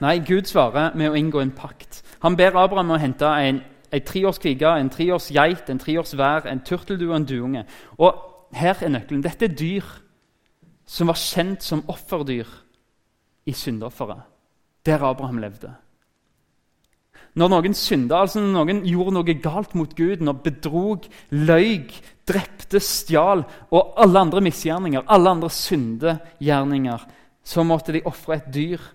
Nei, 0.03 0.19
Gud 0.27 0.47
svarer 0.47 0.95
med 0.95 1.11
å 1.11 1.17
inngå 1.19 1.41
en 1.43 1.51
pakt. 1.55 2.01
Han 2.23 2.35
ber 2.39 2.55
Abraham 2.59 2.95
å 2.95 2.99
hente 2.99 3.27
en, 3.27 3.61
en 3.91 4.07
treårs 4.07 4.39
en 4.43 4.89
treårs 4.89 5.31
geit, 5.31 5.69
en 5.69 5.79
treårs 5.79 6.15
vær, 6.17 6.47
en 6.47 6.59
turteldue 6.59 7.11
og 7.11 7.15
en 7.15 7.27
duunge. 7.27 7.65
Og 7.97 8.34
her 8.53 8.77
er 8.81 8.91
nøkkelen. 8.93 9.23
Dette 9.23 9.47
er 9.47 9.55
dyr 9.57 9.87
som 10.85 11.09
var 11.09 11.17
kjent 11.17 11.65
som 11.65 11.83
offerdyr 11.89 12.49
i 13.45 13.53
syndeofferet, 13.53 14.21
der 14.85 15.03
Abraham 15.03 15.41
levde. 15.41 15.73
Når 17.35 17.51
noen 17.51 17.73
synda, 17.75 18.21
altså 18.23 18.39
når 18.39 18.53
noen 18.53 18.83
gjorde 18.87 19.13
noe 19.17 19.35
galt 19.43 19.73
mot 19.75 19.91
Gud, 19.97 20.21
når 20.23 20.37
bedrog, 20.45 21.07
løy, 21.35 21.83
drepte, 22.27 22.79
stjal 22.79 23.43
og 23.75 23.97
alle 23.99 24.21
andre 24.23 24.43
misgjerninger, 24.45 25.03
alle 25.11 25.33
andre 25.35 25.49
syndegjerninger, 25.51 27.03
så 27.45 27.65
måtte 27.67 27.93
de 27.93 28.05
ofre 28.07 28.39
et 28.39 28.47
dyr 28.55 28.85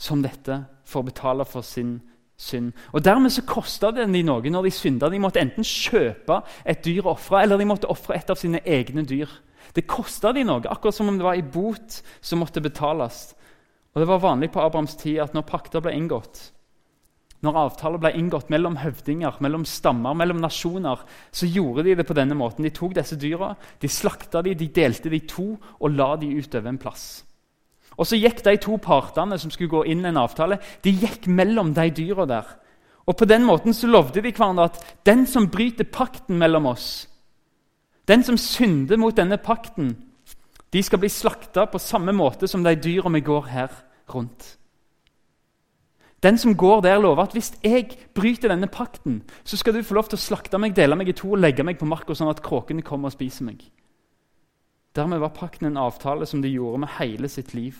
som 0.00 0.24
dette 0.24 0.62
for 0.88 1.02
å 1.02 1.10
betale 1.10 1.44
for 1.46 1.66
sin 1.66 1.98
synd. 2.42 2.72
Og 2.92 3.04
Dermed 3.04 3.32
så 3.32 3.44
kosta 3.46 3.92
det 3.94 4.08
de 4.10 4.22
noe 4.26 4.52
når 4.52 4.66
de 4.66 4.74
synda. 4.74 5.10
De 5.12 5.20
måtte 5.22 5.42
enten 5.42 5.66
kjøpe 5.66 6.42
et 6.68 6.82
dyr 6.84 7.06
å 7.06 7.14
ofre, 7.14 7.42
eller 7.42 7.60
de 7.60 7.68
måtte 7.70 7.90
ofre 7.92 8.18
et 8.18 8.32
av 8.32 8.40
sine 8.40 8.62
egne 8.66 9.06
dyr. 9.06 9.30
Det 9.72 9.86
kosta 9.88 10.32
de 10.34 10.44
noe, 10.44 10.64
akkurat 10.68 10.96
som 10.96 11.08
om 11.08 11.18
det 11.18 11.26
var 11.26 11.38
i 11.38 11.44
bot 11.44 12.02
som 12.20 12.42
måtte 12.42 12.62
betales. 12.64 13.30
Og 13.94 14.00
Det 14.00 14.08
var 14.08 14.24
vanlig 14.24 14.50
på 14.52 14.60
Abrahams 14.60 14.96
tid 14.96 15.20
at 15.20 15.34
når 15.36 15.48
pakter 15.48 15.84
ble 15.84 15.94
inngått, 15.96 16.50
når 17.42 17.58
avtaler 17.58 17.98
ble 17.98 18.12
inngått 18.14 18.52
mellom 18.54 18.76
høvdinger, 18.78 19.40
mellom 19.42 19.64
stammer, 19.66 20.14
mellom 20.14 20.38
nasjoner, 20.40 21.00
så 21.34 21.48
gjorde 21.50 21.82
de 21.88 21.96
det 21.98 22.06
på 22.06 22.14
denne 22.14 22.36
måten. 22.38 22.62
De 22.62 22.70
tok 22.70 22.94
disse 22.94 23.18
dyra, 23.18 23.50
de 23.82 23.90
slakta 23.90 24.44
de, 24.46 24.54
de 24.54 24.68
delte 24.70 25.10
de 25.10 25.18
to 25.26 25.48
og 25.58 25.90
la 25.90 26.14
de 26.20 26.30
utover 26.38 26.70
en 26.70 26.78
plass. 26.78 27.24
Og 27.96 28.06
så 28.08 28.16
gikk 28.16 28.42
de 28.44 28.56
to 28.60 28.78
partene 28.82 29.38
som 29.38 29.50
skulle 29.52 29.72
gå 29.72 29.84
inn 29.92 30.04
en 30.08 30.20
avtale, 30.22 30.58
de 30.84 30.92
gikk 30.92 31.28
mellom 31.28 31.74
de 31.76 31.88
dyra 31.94 32.26
der. 32.28 32.46
Og 33.06 33.16
På 33.16 33.24
den 33.24 33.44
måten 33.44 33.74
så 33.74 33.86
lovde 33.86 34.22
de 34.22 34.32
hverandre 34.32 34.70
at 34.70 34.96
den 35.06 35.26
som 35.26 35.50
bryter 35.50 35.84
pakten 35.84 36.38
mellom 36.38 36.66
oss, 36.66 37.08
den 38.08 38.22
som 38.22 38.36
synder 38.36 38.96
mot 38.96 39.16
denne 39.16 39.38
pakten, 39.38 39.96
de 40.72 40.82
skal 40.82 40.98
bli 40.98 41.08
slakta 41.08 41.66
på 41.66 41.78
samme 41.78 42.12
måte 42.12 42.48
som 42.48 42.64
de 42.64 42.74
dyra 42.74 43.10
vi 43.12 43.20
går 43.20 43.46
her 43.46 43.70
rundt. 44.14 44.56
Den 46.22 46.38
som 46.38 46.56
går 46.56 46.80
der, 46.80 47.00
lover 47.02 47.22
at 47.22 47.32
hvis 47.32 47.52
jeg 47.64 47.90
bryter 48.14 48.48
denne 48.48 48.66
pakten, 48.70 49.22
så 49.44 49.56
skal 49.56 49.74
du 49.74 49.82
få 49.82 49.94
lov 49.94 50.06
til 50.08 50.16
å 50.16 50.22
slakte 50.22 50.58
meg, 50.58 50.74
dele 50.76 50.96
meg 50.96 51.08
i 51.10 51.16
to 51.18 51.32
og 51.34 51.42
legge 51.42 51.64
meg 51.66 51.80
på 51.80 51.88
marka, 51.90 52.14
sånn 52.14 52.30
at 52.30 52.42
kråkene 52.42 52.82
kommer 52.86 53.10
og 53.10 53.16
spiser 53.16 53.48
meg. 53.48 53.64
Dermed 54.96 55.22
var 55.22 55.32
pakten 55.36 55.70
en 55.70 55.80
avtale 55.80 56.26
som 56.28 56.42
de 56.42 56.50
gjorde 56.52 56.82
med 56.84 56.94
hele 56.98 57.28
sitt 57.28 57.54
liv. 57.54 57.78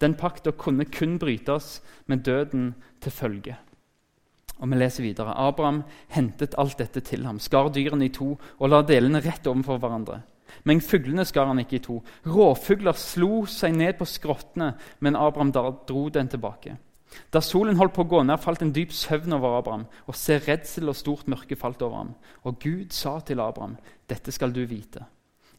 Den 0.00 0.14
pakta 0.14 0.52
kunne 0.52 0.86
kun 0.88 1.18
brytes 1.18 1.80
med 2.06 2.24
døden 2.24 2.74
til 3.02 3.12
følge. 3.12 3.56
Og 4.58 4.70
vi 4.70 4.78
leser 4.78 5.04
videre. 5.04 5.36
Abraham 5.36 5.82
hentet 6.14 6.56
alt 6.58 6.78
dette 6.78 7.02
til 7.04 7.26
ham, 7.26 7.38
skar 7.38 7.70
dyrene 7.74 8.08
i 8.08 8.14
to 8.14 8.32
og 8.58 8.70
la 8.70 8.82
delene 8.82 9.22
rett 9.22 9.46
overfor 9.46 9.78
hverandre. 9.78 10.22
Men 10.64 10.80
fuglene 10.82 11.26
skar 11.28 11.46
han 11.50 11.60
ikke 11.62 11.78
i 11.78 11.84
to. 11.84 12.00
Råfugler 12.26 12.96
slo 12.98 13.44
seg 13.46 13.76
ned 13.76 13.98
på 13.98 14.08
skrottene, 14.08 14.72
men 15.04 15.18
Abraham 15.18 15.52
dro 15.52 16.08
den 16.08 16.30
tilbake. 16.32 16.78
Da 17.32 17.40
solen 17.44 17.78
holdt 17.78 17.94
på 17.96 18.04
å 18.04 18.08
gå 18.08 18.22
ned, 18.24 18.40
falt 18.40 18.62
en 18.64 18.72
dyp 18.74 18.92
søvn 18.92 19.36
over 19.36 19.58
Abraham, 19.58 19.86
og 20.06 20.16
se 20.16 20.38
redsel 20.44 20.90
og 20.90 20.96
stort 20.96 21.28
mørke 21.30 21.56
falt 21.56 21.82
over 21.84 22.02
ham. 22.02 22.10
Og 22.44 22.58
Gud 22.60 22.92
sa 22.96 23.18
til 23.20 23.40
Abraham, 23.44 23.78
dette 24.08 24.32
skal 24.34 24.52
du 24.52 24.64
vite. 24.68 25.06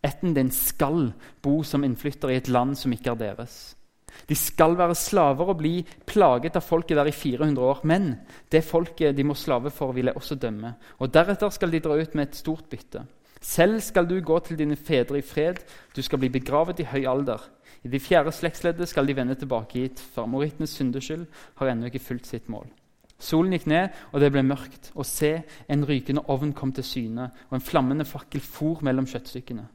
Etten 0.06 0.34
din 0.36 0.52
skal 0.56 1.12
bo 1.44 1.60
som 1.68 1.84
innflytter 1.84 2.32
i 2.32 2.40
et 2.40 2.48
land 2.52 2.78
som 2.80 2.94
ikke 2.96 3.12
er 3.12 3.20
deres. 3.20 3.60
De 4.30 4.36
skal 4.36 4.76
være 4.78 4.96
slaver 4.98 5.52
og 5.52 5.60
bli 5.60 5.74
plaget 6.08 6.58
av 6.58 6.66
folket 6.66 6.98
der 6.98 7.10
i 7.10 7.16
400 7.16 7.66
år. 7.66 7.84
Men 7.84 8.10
det 8.52 8.66
folket 8.66 9.16
de 9.18 9.26
må 9.28 9.36
slave 9.38 9.72
for, 9.74 9.94
vil 9.94 10.10
jeg 10.10 10.18
også 10.18 10.40
dømme. 10.40 10.74
Og 11.00 11.14
deretter 11.14 11.52
skal 11.54 11.72
de 11.72 11.82
dra 11.84 12.00
ut 12.00 12.16
med 12.16 12.28
et 12.28 12.40
stort 12.40 12.68
bytte. 12.72 13.06
Selv 13.40 13.80
skal 13.80 14.08
du 14.08 14.18
gå 14.20 14.40
til 14.44 14.60
dine 14.60 14.76
fedre 14.76 15.20
i 15.20 15.24
fred. 15.24 15.62
Du 15.96 16.02
skal 16.04 16.20
bli 16.20 16.30
begravet 16.30 16.82
i 16.82 16.90
høy 16.90 17.06
alder. 17.08 17.40
I 17.84 17.88
de 17.88 18.00
fjerde 18.00 18.34
slektsleddet 18.36 18.90
skal 18.92 19.08
de 19.08 19.16
vende 19.16 19.38
tilbake 19.40 19.80
hit. 19.80 20.04
Farmorittenes 20.16 20.76
syndeskyld 20.76 21.26
har 21.62 21.72
ennå 21.72 21.88
ikke 21.88 22.04
fulgt 22.04 22.28
sitt 22.28 22.50
mål. 22.52 22.68
Solen 23.20 23.52
gikk 23.56 23.68
ned, 23.68 23.96
og 24.12 24.22
det 24.24 24.32
ble 24.32 24.44
mørkt. 24.48 24.92
Og 24.96 25.08
se, 25.08 25.42
en 25.68 25.84
rykende 25.88 26.24
ovn 26.32 26.54
kom 26.56 26.72
til 26.76 26.88
syne, 26.88 27.32
og 27.50 27.58
en 27.58 27.64
flammende 27.64 28.08
fakkel 28.08 28.44
for 28.44 28.84
mellom 28.84 29.08
kjøttstykkene. 29.08 29.66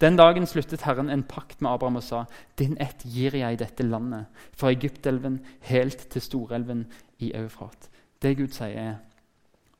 Den 0.00 0.16
dagen 0.16 0.46
sluttet 0.46 0.82
Herren 0.86 1.10
en 1.10 1.22
pakt 1.22 1.60
med 1.60 1.70
Abraham 1.70 1.96
og 1.96 2.02
sa:" 2.02 2.24
Din 2.58 2.76
ett 2.80 3.04
gir 3.04 3.34
jeg 3.36 3.58
dette 3.58 3.82
landet, 3.82 4.26
fra 4.52 4.70
Egyptelven 4.70 5.40
helt 5.60 6.10
til 6.10 6.22
storelven 6.22 6.86
i 7.18 7.32
Eufrat. 7.34 7.88
Det 8.22 8.36
Gud 8.36 8.54
sier, 8.54 8.78
er 8.78 8.96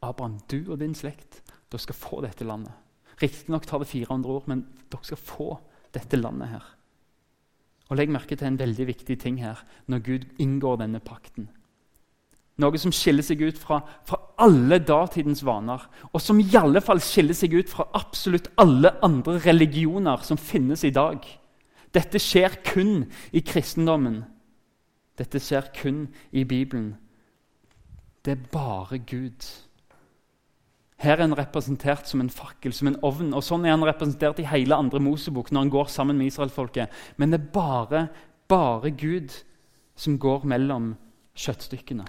Abraham, 0.03 0.41
du 0.51 0.73
og 0.73 0.81
din 0.81 0.95
slekt 0.95 1.43
dere 1.71 1.81
skal 1.81 1.95
få 1.95 2.21
dette 2.21 2.45
landet. 2.45 2.73
Riktignok 3.23 3.67
tar 3.67 3.79
det 3.79 3.89
400 3.89 4.35
år, 4.35 4.45
men 4.47 4.67
dere 4.91 5.05
skal 5.05 5.17
få 5.17 5.49
dette 5.95 6.17
landet 6.17 6.49
her. 6.49 6.65
Og 7.89 7.97
Legg 7.97 8.11
merke 8.11 8.37
til 8.37 8.47
en 8.47 8.59
veldig 8.59 8.87
viktig 8.87 9.19
ting 9.21 9.39
her 9.43 9.61
når 9.87 9.99
Gud 9.99 10.25
inngår 10.39 10.77
denne 10.81 11.01
pakten. 11.01 11.49
Noe 12.61 12.79
som 12.79 12.93
skiller 12.93 13.25
seg 13.25 13.41
ut 13.47 13.57
fra, 13.57 13.79
fra, 14.05 14.19
alle 14.43 14.77
datidens 14.85 15.41
vaner, 15.47 15.87
og 16.13 16.21
som 16.21 16.41
i 16.41 16.51
alle 16.59 16.83
fall 16.85 17.01
skiller 17.01 17.37
seg 17.37 17.55
ut 17.57 17.71
fra 17.73 17.87
absolutt 17.97 18.51
alle 18.61 18.93
andre 19.05 19.39
religioner 19.47 20.21
som 20.27 20.41
finnes 20.41 20.85
i 20.85 20.93
dag. 20.93 21.25
Dette 21.93 22.21
skjer 22.21 22.59
kun 22.67 23.07
i 23.33 23.41
kristendommen. 23.45 24.23
Dette 25.17 25.41
skjer 25.41 25.73
kun 25.77 26.07
i 26.33 26.45
Bibelen. 26.49 26.95
Det 28.25 28.37
er 28.37 28.49
bare 28.53 28.99
Gud. 28.99 29.49
Her 31.03 31.17
er 31.17 31.25
han 31.25 31.37
representert 31.39 32.07
som 32.09 32.21
en 32.23 32.31
fakkel, 32.31 32.73
som 32.73 32.89
en 32.89 33.01
ovn. 33.03 33.33
og 33.35 33.43
Sånn 33.43 33.67
er 33.67 33.75
han 33.75 33.85
representert 33.85 34.39
i 34.39 34.47
hele 34.47 34.77
andre 34.79 35.01
Mosebok 35.03 35.51
når 35.51 35.67
han 35.67 35.73
går 35.73 35.91
sammen 35.91 36.21
med 36.21 36.31
israelsfolket. 36.31 36.93
Men 37.17 37.33
det 37.33 37.41
er 37.41 37.53
bare, 37.55 38.07
bare 38.49 38.93
Gud 38.95 39.35
som 39.99 40.19
går 40.19 40.47
mellom 40.49 40.93
kjøttstykkene. 41.35 42.07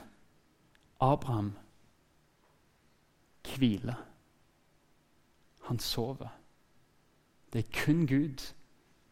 Abraham 1.04 1.52
hviler. 3.54 4.00
Han 5.68 5.80
sover. 5.80 6.32
Det 7.54 7.60
er 7.64 7.84
kun 7.84 8.08
Gud 8.08 8.42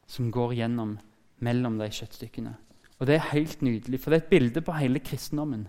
som 0.08 0.32
går 0.32 0.56
gjennom 0.62 0.96
mellom 1.40 1.78
de 1.80 1.90
kjøttstykkene. 1.92 2.56
Og 3.00 3.08
Det 3.08 3.16
er 3.16 3.32
helt 3.34 3.62
nydelig, 3.62 4.00
for 4.00 4.12
det 4.12 4.22
er 4.22 4.24
et 4.24 4.30
bilde 4.30 4.62
på 4.62 4.78
hele 4.78 5.00
kristendommen. 5.00 5.68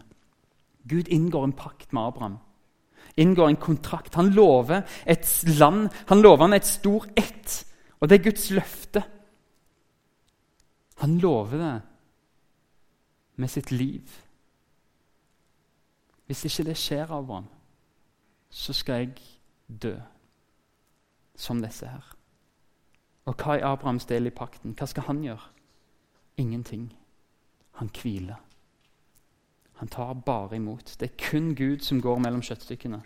Gud 0.89 1.09
inngår 1.09 1.45
en 1.45 1.59
pakt 1.59 1.93
med 1.93 2.03
Abraham 2.03 2.39
inngår 3.17 3.49
en 3.49 3.57
kontrakt. 3.57 4.15
Han 4.15 4.31
lover 4.31 4.83
et 5.07 5.45
land, 5.59 5.89
han 6.09 6.23
lover 6.23 6.47
han 6.47 6.57
et 6.57 6.67
stor 6.67 7.07
ett. 7.17 7.65
Og 8.01 8.09
det 8.09 8.19
er 8.19 8.25
Guds 8.31 8.51
løfte. 8.51 9.03
Han 11.03 11.19
lover 11.19 11.59
det 11.59 11.81
med 13.37 13.51
sitt 13.51 13.71
liv. 13.71 14.03
Hvis 16.33 16.45
ikke 16.45 16.69
det 16.71 16.77
skjer, 16.77 17.11
Abraham, 17.11 17.45
så 18.51 18.73
skal 18.73 18.95
jeg 18.95 19.09
dø 19.83 19.97
som 21.37 21.61
disse 21.61 21.87
her. 21.87 22.17
Og 23.25 23.35
hva 23.37 23.59
er 23.59 23.67
Abrahams 23.69 24.07
del 24.09 24.27
i 24.27 24.33
pakten? 24.33 24.73
Hva 24.73 24.87
skal 24.89 25.05
han 25.11 25.21
gjøre? 25.23 25.51
Ingenting. 26.37 26.87
Han 27.77 27.91
hviler. 28.01 28.41
Han 29.77 29.89
tar 29.89 30.13
bare 30.15 30.57
imot. 30.57 30.97
Det 31.01 31.11
er 31.11 31.31
kun 31.31 31.55
Gud 31.55 31.85
som 31.85 32.01
går 32.01 32.19
mellom 32.19 32.41
kjøttstykkene. 32.43 33.03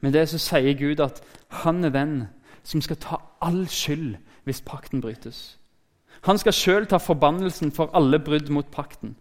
Men 0.00 0.12
det 0.12 0.28
så 0.28 0.38
sier 0.38 0.74
Gud 0.78 1.00
at 1.00 1.22
han 1.62 1.84
er 1.84 1.94
den 1.94 2.24
som 2.64 2.82
skal 2.82 2.96
ta 2.96 3.20
all 3.40 3.68
skyld 3.68 4.16
hvis 4.44 4.60
pakten 4.66 5.00
brytes. 5.00 5.58
Han 6.26 6.38
skal 6.38 6.52
sjøl 6.52 6.86
ta 6.86 6.98
forbannelsen 6.98 7.70
for 7.70 7.94
alle 7.94 8.18
brudd 8.18 8.50
mot 8.50 8.66
pakten. 8.74 9.14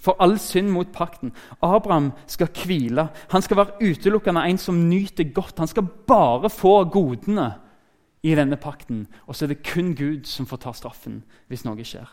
For 0.00 0.16
all 0.18 0.38
synd 0.40 0.70
mot 0.72 0.88
pakten. 0.92 1.34
Abraham 1.62 2.12
skal 2.26 2.48
hvile. 2.64 3.08
Han 3.30 3.42
skal 3.42 3.60
være 3.60 3.90
utelukkende 3.90 4.46
en 4.48 4.58
som 4.58 4.78
nyter 4.88 5.32
godt. 5.34 5.58
Han 5.58 5.68
skal 5.68 5.88
bare 6.08 6.50
få 6.50 6.84
godene 6.84 7.50
i 8.22 8.34
denne 8.34 8.56
pakten. 8.56 9.06
Og 9.26 9.36
så 9.36 9.44
er 9.44 9.54
det 9.54 9.62
kun 9.66 9.94
Gud 9.94 10.24
som 10.24 10.48
får 10.48 10.64
ta 10.64 10.72
straffen 10.76 11.22
hvis 11.48 11.64
noe 11.68 11.84
skjer. 11.84 12.08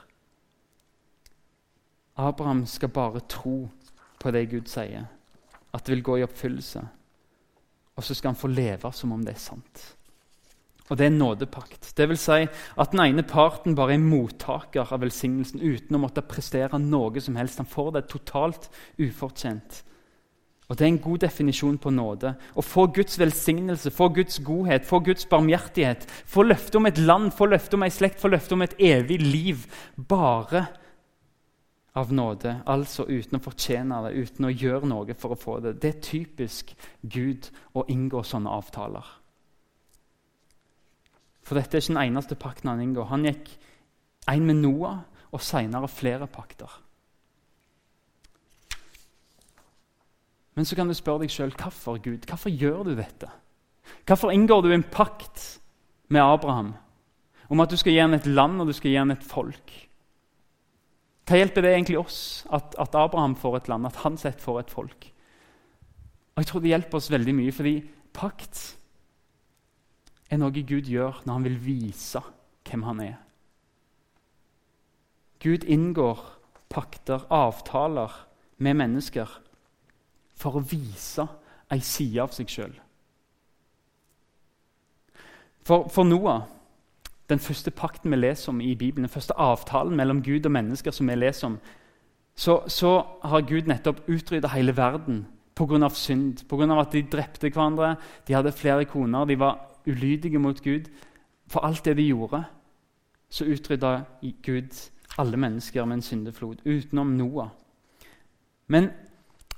Abraham 2.18 2.66
skal 2.66 2.90
bare 2.90 3.22
tro 3.30 3.70
på 4.20 4.32
det 4.34 4.48
Gud 4.50 4.68
sier, 4.68 5.06
at 5.74 5.86
det 5.86 5.94
vil 5.94 6.04
gå 6.04 6.18
i 6.18 6.26
oppfyllelse. 6.26 6.82
Og 7.98 8.04
så 8.04 8.16
skal 8.18 8.34
han 8.34 8.40
få 8.40 8.50
leve 8.50 8.92
som 8.94 9.14
om 9.14 9.24
det 9.26 9.36
er 9.36 9.42
sant. 9.42 9.97
Og 10.88 10.98
det 10.98 11.08
er 11.08 11.16
nådepakt. 11.16 11.90
Det 11.98 12.08
vil 12.08 12.20
si 12.20 12.46
at 12.48 12.94
den 12.94 13.02
ene 13.04 13.26
parten 13.28 13.76
bare 13.76 13.98
er 13.98 14.04
mottaker 14.04 14.88
av 14.88 15.04
velsignelsen 15.04 15.60
uten 15.60 15.98
å 15.98 16.02
måtte 16.02 16.24
prestere 16.24 16.80
noe 16.80 17.24
som 17.24 17.36
helst. 17.36 17.60
Han 17.60 17.68
får 17.68 17.92
det 17.98 18.08
totalt 18.14 18.70
ufortjent. 18.96 19.84
Og 20.68 20.76
Det 20.76 20.84
er 20.84 20.92
en 20.92 21.00
god 21.00 21.22
definisjon 21.24 21.78
på 21.80 21.92
nåde. 21.96 22.34
Å 22.56 22.64
få 22.64 22.90
Guds 22.92 23.16
velsignelse, 23.20 23.92
få 23.92 24.10
Guds 24.16 24.40
godhet, 24.44 24.84
få 24.86 25.00
Guds 25.00 25.24
barmhjertighet, 25.26 26.04
få 26.28 26.44
løfte 26.44 26.80
om 26.80 26.90
et 26.90 26.98
land, 27.00 27.32
få 27.32 27.48
løfte 27.48 27.80
om 27.80 27.86
ei 27.88 27.92
slekt, 27.92 28.20
få 28.20 28.28
løfte 28.34 28.58
om 28.58 28.66
et 28.66 28.76
evig 28.80 29.22
liv. 29.22 29.64
Bare 29.96 30.66
av 31.96 32.12
nåde, 32.14 32.60
altså 32.68 33.08
uten 33.08 33.40
å 33.40 33.44
fortjene 33.44 34.02
det, 34.06 34.18
uten 34.20 34.46
å 34.50 34.52
gjøre 34.52 34.92
noe 34.92 35.16
for 35.18 35.34
å 35.34 35.40
få 35.40 35.60
det. 35.64 35.78
Det 35.82 35.94
er 35.94 36.04
typisk 36.04 36.76
Gud 37.02 37.48
å 37.74 37.88
inngå 37.88 38.22
sånne 38.28 38.52
avtaler. 38.52 39.08
For 41.48 41.56
dette 41.56 41.78
er 41.78 41.84
ikke 41.84 41.94
den 41.94 42.04
eneste 42.04 42.36
pakten 42.36 42.72
han 42.74 42.84
inngår. 42.84 43.08
Han 43.14 43.24
gikk 43.28 43.54
en 44.28 44.48
med 44.50 44.60
Noah 44.60 45.00
og 45.32 45.44
senere 45.44 45.88
flere 45.92 46.28
pakter. 46.28 46.72
Men 50.58 50.66
så 50.66 50.76
kan 50.76 50.90
du 50.90 50.96
spørre 50.98 51.24
deg 51.24 51.32
sjøl 51.32 51.54
hvorfor 51.54 52.00
Gud, 52.02 52.26
hvorfor 52.28 52.52
gjør 52.52 52.88
du 52.88 52.96
dette? 52.98 53.30
Hvorfor 54.10 54.34
inngår 54.34 54.66
du 54.66 54.72
en 54.74 54.84
pakt 54.84 55.60
med 56.12 56.24
Abraham 56.24 56.74
om 57.48 57.62
at 57.64 57.72
du 57.72 57.78
skal 57.80 57.94
gi 57.94 58.02
ham 58.02 58.16
et 58.18 58.28
land 58.28 58.60
og 58.60 58.68
du 58.68 58.74
skal 58.76 58.92
gi 58.92 58.98
ham 58.98 59.14
et 59.14 59.24
folk? 59.24 59.76
Hva 61.28 61.40
hjelper 61.40 61.64
det 61.64 61.76
egentlig 61.76 62.00
oss 62.00 62.20
at, 62.56 62.76
at 62.80 62.96
Abraham 62.96 63.36
får 63.40 63.60
et 63.60 63.70
land, 63.72 63.88
at 63.88 64.02
han 64.04 64.18
sett 64.20 64.42
får 64.44 64.60
et 64.64 64.74
folk? 64.74 65.08
Og 66.36 66.42
Jeg 66.42 66.50
tror 66.50 66.64
det 66.64 66.74
hjelper 66.74 67.00
oss 67.00 67.12
veldig 67.12 67.36
mye, 67.38 67.54
fordi 67.56 67.76
pakt 68.16 68.64
er 70.30 70.42
noe 70.42 70.52
Gud 70.52 70.90
gjør 70.90 71.22
når 71.26 71.34
han 71.34 71.48
vil 71.48 71.60
vise 71.64 72.22
hvem 72.68 72.84
han 72.84 73.04
er. 73.06 73.16
Gud 75.44 75.64
inngår 75.64 76.24
pakter, 76.70 77.28
avtaler, 77.30 78.24
med 78.58 78.74
mennesker 78.74 79.30
for 80.34 80.58
å 80.58 80.64
vise 80.66 81.28
ei 81.70 81.78
side 81.86 82.24
av 82.24 82.32
seg 82.34 82.50
sjøl. 82.50 82.72
For, 85.62 85.86
for 85.94 86.08
Noah 86.08 86.48
den 87.30 87.40
første 87.44 87.72
pakten 87.76 88.12
vi 88.12 88.18
leser 88.22 88.54
om 88.54 88.62
i 88.64 88.76
Bibelen, 88.76 89.04
den 89.04 89.14
første 89.14 89.36
avtalen 89.36 89.98
mellom 90.00 90.22
Gud 90.24 90.46
og 90.46 90.52
mennesker, 90.52 90.92
som 90.96 91.10
vi 91.10 91.16
leser 91.16 91.50
om, 91.50 91.58
så, 92.36 92.62
så 92.68 93.02
har 93.24 93.48
Gud 93.50 93.68
nettopp 93.68 94.06
utrydda 94.08 94.54
hele 94.54 94.76
verden 94.78 95.26
pga. 95.58 95.90
synd. 95.90 96.46
Pga. 96.48 96.80
at 96.80 96.94
de 96.94 97.04
drepte 97.04 97.50
hverandre, 97.50 97.96
de 98.28 98.34
hadde 98.34 98.52
flere 98.52 98.86
koner, 98.86 99.26
de 99.26 99.40
var 99.40 99.60
ulydige 99.88 100.40
mot 100.40 100.64
Gud. 100.64 100.92
For 101.48 101.60
alt 101.60 101.86
det 101.86 101.98
de 101.98 102.08
gjorde, 102.08 102.44
så 103.30 103.46
utrydda 103.46 104.04
Gud 104.44 104.92
alle 105.18 105.38
mennesker 105.38 105.86
med 105.86 105.96
en 105.98 106.02
syndeflod, 106.02 106.56
utenom 106.66 107.08
Noah. 107.08 107.50
Men, 108.68 108.90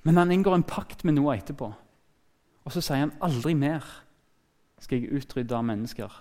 men 0.03 0.17
han 0.17 0.31
inngår 0.31 0.55
en 0.55 0.63
pakt 0.63 1.03
med 1.03 1.13
Noah 1.13 1.37
etterpå. 1.37 1.73
Og 2.65 2.71
så 2.71 2.81
sier 2.81 3.03
han 3.07 3.17
aldri 3.21 3.53
mer 3.53 3.85
skal 4.79 5.01
jeg 5.01 5.11
utrydde 5.17 5.63
mennesker 5.63 6.13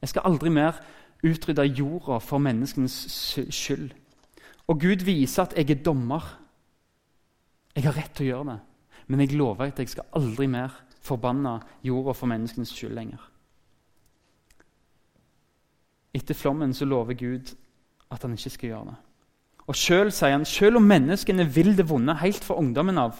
jeg 0.00 0.08
skal 0.08 0.26
aldri 0.28 0.50
mer 0.52 0.76
utrydde 1.24 1.64
jorda 1.64 2.18
for 2.20 2.38
menneskenes 2.38 2.96
skyld. 3.50 3.90
Og 4.66 4.80
Gud 4.80 5.04
viser 5.04 5.42
at 5.42 5.54
jeg 5.56 5.70
er 5.70 5.82
dommer. 5.82 6.26
Jeg 7.76 7.84
har 7.84 7.96
rett 7.96 8.12
til 8.16 8.26
å 8.26 8.28
gjøre 8.28 8.50
det. 8.50 8.58
Men 9.06 9.22
jeg 9.22 9.36
lover 9.38 9.70
at 9.70 9.78
jeg 9.78 9.92
skal 9.92 10.08
aldri 10.18 10.48
mer 10.50 10.74
forbanne 11.06 11.58
jorda 11.86 12.14
for 12.16 12.30
menneskenes 12.30 12.74
skyld 12.74 12.94
lenger. 12.96 13.22
Etter 16.16 16.34
flommen 16.34 16.74
så 16.74 16.88
lover 16.88 17.14
Gud 17.14 17.54
at 18.10 18.22
han 18.22 18.36
ikke 18.36 18.50
skal 18.50 18.72
gjøre 18.72 18.90
det. 18.90 18.96
Og 19.66 19.76
Selv 19.76 20.12
sier 20.14 20.36
han 20.36 20.44
selv 20.46 20.78
om 20.78 20.86
menneskene 20.86 21.46
vil 21.50 21.74
det 21.76 21.88
vonde 21.90 22.14
helt 22.20 22.44
fra 22.44 22.54
ungdommen 22.54 22.98
av, 22.98 23.18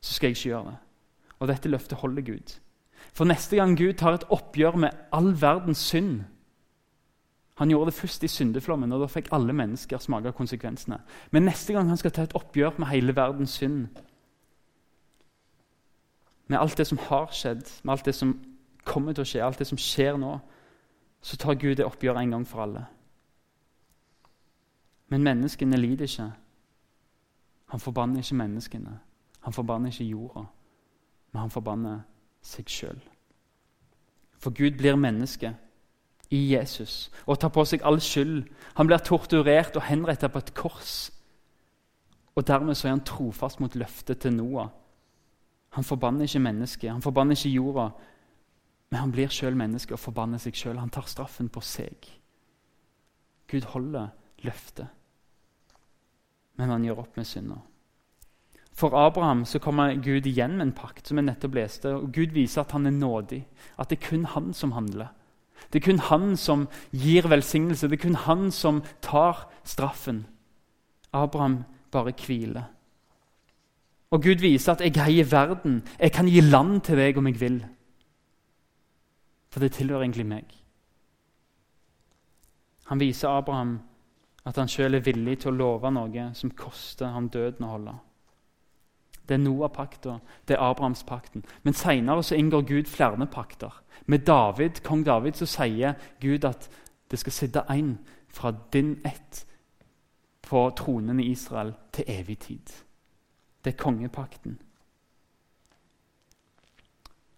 så 0.00 0.14
skal 0.14 0.30
jeg 0.30 0.38
ikke 0.38 0.48
gjøre 0.48 0.70
det. 0.70 0.78
Og 1.38 1.48
dette 1.48 1.70
løftet 1.70 1.98
holder 1.98 2.24
Gud. 2.24 2.56
For 3.12 3.28
neste 3.28 3.56
gang 3.56 3.76
Gud 3.78 3.92
tar 3.98 4.16
et 4.16 4.26
oppgjør 4.32 4.76
med 4.76 4.96
all 5.12 5.32
verdens 5.40 5.78
synd 5.78 6.24
Han 7.58 7.70
gjorde 7.70 7.90
det 7.90 7.98
først 7.98 8.22
i 8.22 8.28
syndeflommen, 8.30 8.92
og 8.92 9.00
da 9.02 9.06
fikk 9.10 9.32
alle 9.34 9.52
mennesker 9.52 9.98
smake 9.98 10.30
konsekvensene. 10.32 11.00
Men 11.34 11.42
neste 11.42 11.72
gang 11.74 11.88
han 11.90 11.98
skal 11.98 12.12
ta 12.14 12.22
et 12.22 12.34
oppgjør 12.38 12.76
med 12.78 12.86
hele 12.86 13.16
verdens 13.16 13.56
synd, 13.58 13.88
med 16.48 16.58
alt 16.58 16.78
det 16.78 16.86
som 16.86 16.98
har 16.98 17.28
skjedd, 17.32 17.64
med 17.82 17.92
alt 17.92 18.04
det 18.04 18.14
som 18.16 18.34
kommer 18.84 19.12
til 19.12 19.24
å 19.24 19.28
skje, 19.28 19.42
alt 19.44 19.60
det 19.60 19.68
som 19.68 19.80
skjer 19.80 20.16
nå, 20.20 20.38
så 21.20 21.36
tar 21.36 21.58
Gud 21.60 21.76
det 21.76 21.86
oppgjøret 21.86 22.22
en 22.22 22.36
gang 22.36 22.46
for 22.48 22.64
alle. 22.64 22.86
Men 25.08 25.24
menneskene 25.24 25.76
lider 25.76 26.08
ikke. 26.08 26.30
Han 27.72 27.80
forbanner 27.80 28.22
ikke 28.22 28.38
menneskene. 28.38 28.98
Han 29.44 29.52
forbanner 29.52 29.92
ikke 29.92 30.04
jorda, 30.04 30.44
men 31.32 31.40
han 31.40 31.52
forbanner 31.52 32.00
seg 32.44 32.68
sjøl. 32.68 33.00
For 34.38 34.54
Gud 34.54 34.78
blir 34.78 34.96
menneske 34.96 35.52
i 36.30 36.40
Jesus 36.52 37.08
og 37.26 37.40
tar 37.40 37.52
på 37.52 37.64
seg 37.66 37.84
all 37.86 38.00
skyld. 38.04 38.44
Han 38.78 38.88
blir 38.88 39.02
torturert 39.04 39.76
og 39.76 39.86
henrettet 39.88 40.32
på 40.32 40.42
et 40.42 40.52
kors. 40.54 40.96
Og 42.36 42.46
Dermed 42.46 42.76
så 42.78 42.88
er 42.88 42.94
han 42.96 43.04
trofast 43.04 43.60
mot 43.60 43.74
løftet 43.74 44.20
til 44.22 44.36
Noah. 44.36 44.68
Han 45.78 45.86
forbanner 45.86 46.26
ikke 46.26 46.42
mennesket, 46.42 46.90
han 46.90 47.02
forbanner 47.04 47.38
ikke 47.38 47.54
jorda. 47.54 47.90
Men 48.90 48.98
han 49.04 49.12
blir 49.14 49.30
sjøl 49.30 49.54
menneske 49.54 49.94
og 49.94 50.00
forbanner 50.02 50.40
seg 50.42 50.56
sjøl. 50.58 50.80
Han 50.80 50.90
tar 50.90 51.06
straffen 51.06 51.50
på 51.52 51.62
seg. 51.62 52.08
Gud 53.48 53.68
holder 53.70 54.08
løftet, 54.42 54.88
men 56.58 56.72
han 56.74 56.82
gjør 56.84 57.04
opp 57.04 57.14
med 57.16 57.26
synder. 57.30 57.60
For 58.78 58.94
Abraham 58.94 59.44
så 59.46 59.58
kommer 59.62 59.94
Gud 60.02 60.26
igjen 60.26 60.56
med 60.58 60.66
en 60.66 60.74
pakt, 60.74 61.06
som 61.06 61.18
jeg 61.18 61.28
nettopp 61.28 61.54
leste. 61.54 61.94
og 61.94 62.12
Gud 62.14 62.34
viser 62.34 62.62
at 62.62 62.74
han 62.74 62.86
er 62.86 62.94
nådig, 62.94 63.40
at 63.78 63.90
det 63.90 63.98
er 63.98 64.08
kun 64.08 64.24
han 64.34 64.52
som 64.54 64.72
handler. 64.72 65.14
Det 65.72 65.80
er 65.80 65.86
kun 65.86 66.02
han 66.10 66.36
som 66.36 66.66
gir 66.92 67.26
velsignelse, 67.30 67.88
det 67.88 67.98
er 67.98 68.02
kun 68.02 68.20
han 68.26 68.50
som 68.50 68.82
tar 69.02 69.46
straffen. 69.64 70.26
Abraham 71.12 71.64
bare 71.90 72.12
hviler. 72.12 72.66
Og 74.10 74.22
Gud 74.22 74.40
viser 74.40 74.72
at 74.72 74.80
'jeg 74.80 74.96
eier 74.96 75.24
verden'. 75.24 75.82
Jeg 75.98 76.12
kan 76.12 76.26
gi 76.26 76.40
land 76.40 76.80
til 76.80 76.96
deg 76.96 77.16
om 77.16 77.26
jeg 77.26 77.40
vil. 77.40 77.66
For 79.50 79.60
det 79.60 79.72
tilhører 79.72 80.02
egentlig 80.02 80.26
meg. 80.26 80.44
Han 82.84 83.00
viser 83.00 83.28
Abraham 83.28 83.80
at 84.46 84.56
han 84.56 84.68
sjøl 84.68 84.94
er 84.94 85.04
villig 85.04 85.38
til 85.38 85.52
å 85.52 85.56
love 85.56 85.90
noe 85.90 86.30
som 86.34 86.50
koster 86.50 87.06
ham 87.12 87.28
døden 87.28 87.64
å 87.64 87.68
holde. 87.68 87.94
Det 89.28 89.34
er 89.34 89.42
Noah-pakta, 89.44 90.18
det 90.48 90.56
er 90.56 90.70
Abrahamspakten. 90.70 91.44
Men 91.62 91.74
seinere 91.74 92.36
inngår 92.36 92.62
Gud 92.66 92.84
flere 92.88 93.26
pakter. 93.26 93.82
Med 94.06 94.18
David, 94.18 94.82
kong 94.82 95.04
David 95.06 95.32
så 95.32 95.46
sier 95.46 95.94
Gud 96.20 96.44
at 96.44 96.70
det 97.10 97.18
skal 97.18 97.32
sitte 97.32 97.64
en 97.70 97.98
fra 98.28 98.54
din 98.72 99.00
ett 99.04 99.46
på 100.42 100.70
tronen 100.76 101.20
i 101.20 101.30
Israel 101.30 101.74
til 101.92 102.04
evig 102.08 102.38
tid. 102.38 102.87
Det 103.64 103.72
er 103.72 103.82
kongepakten. 103.82 104.58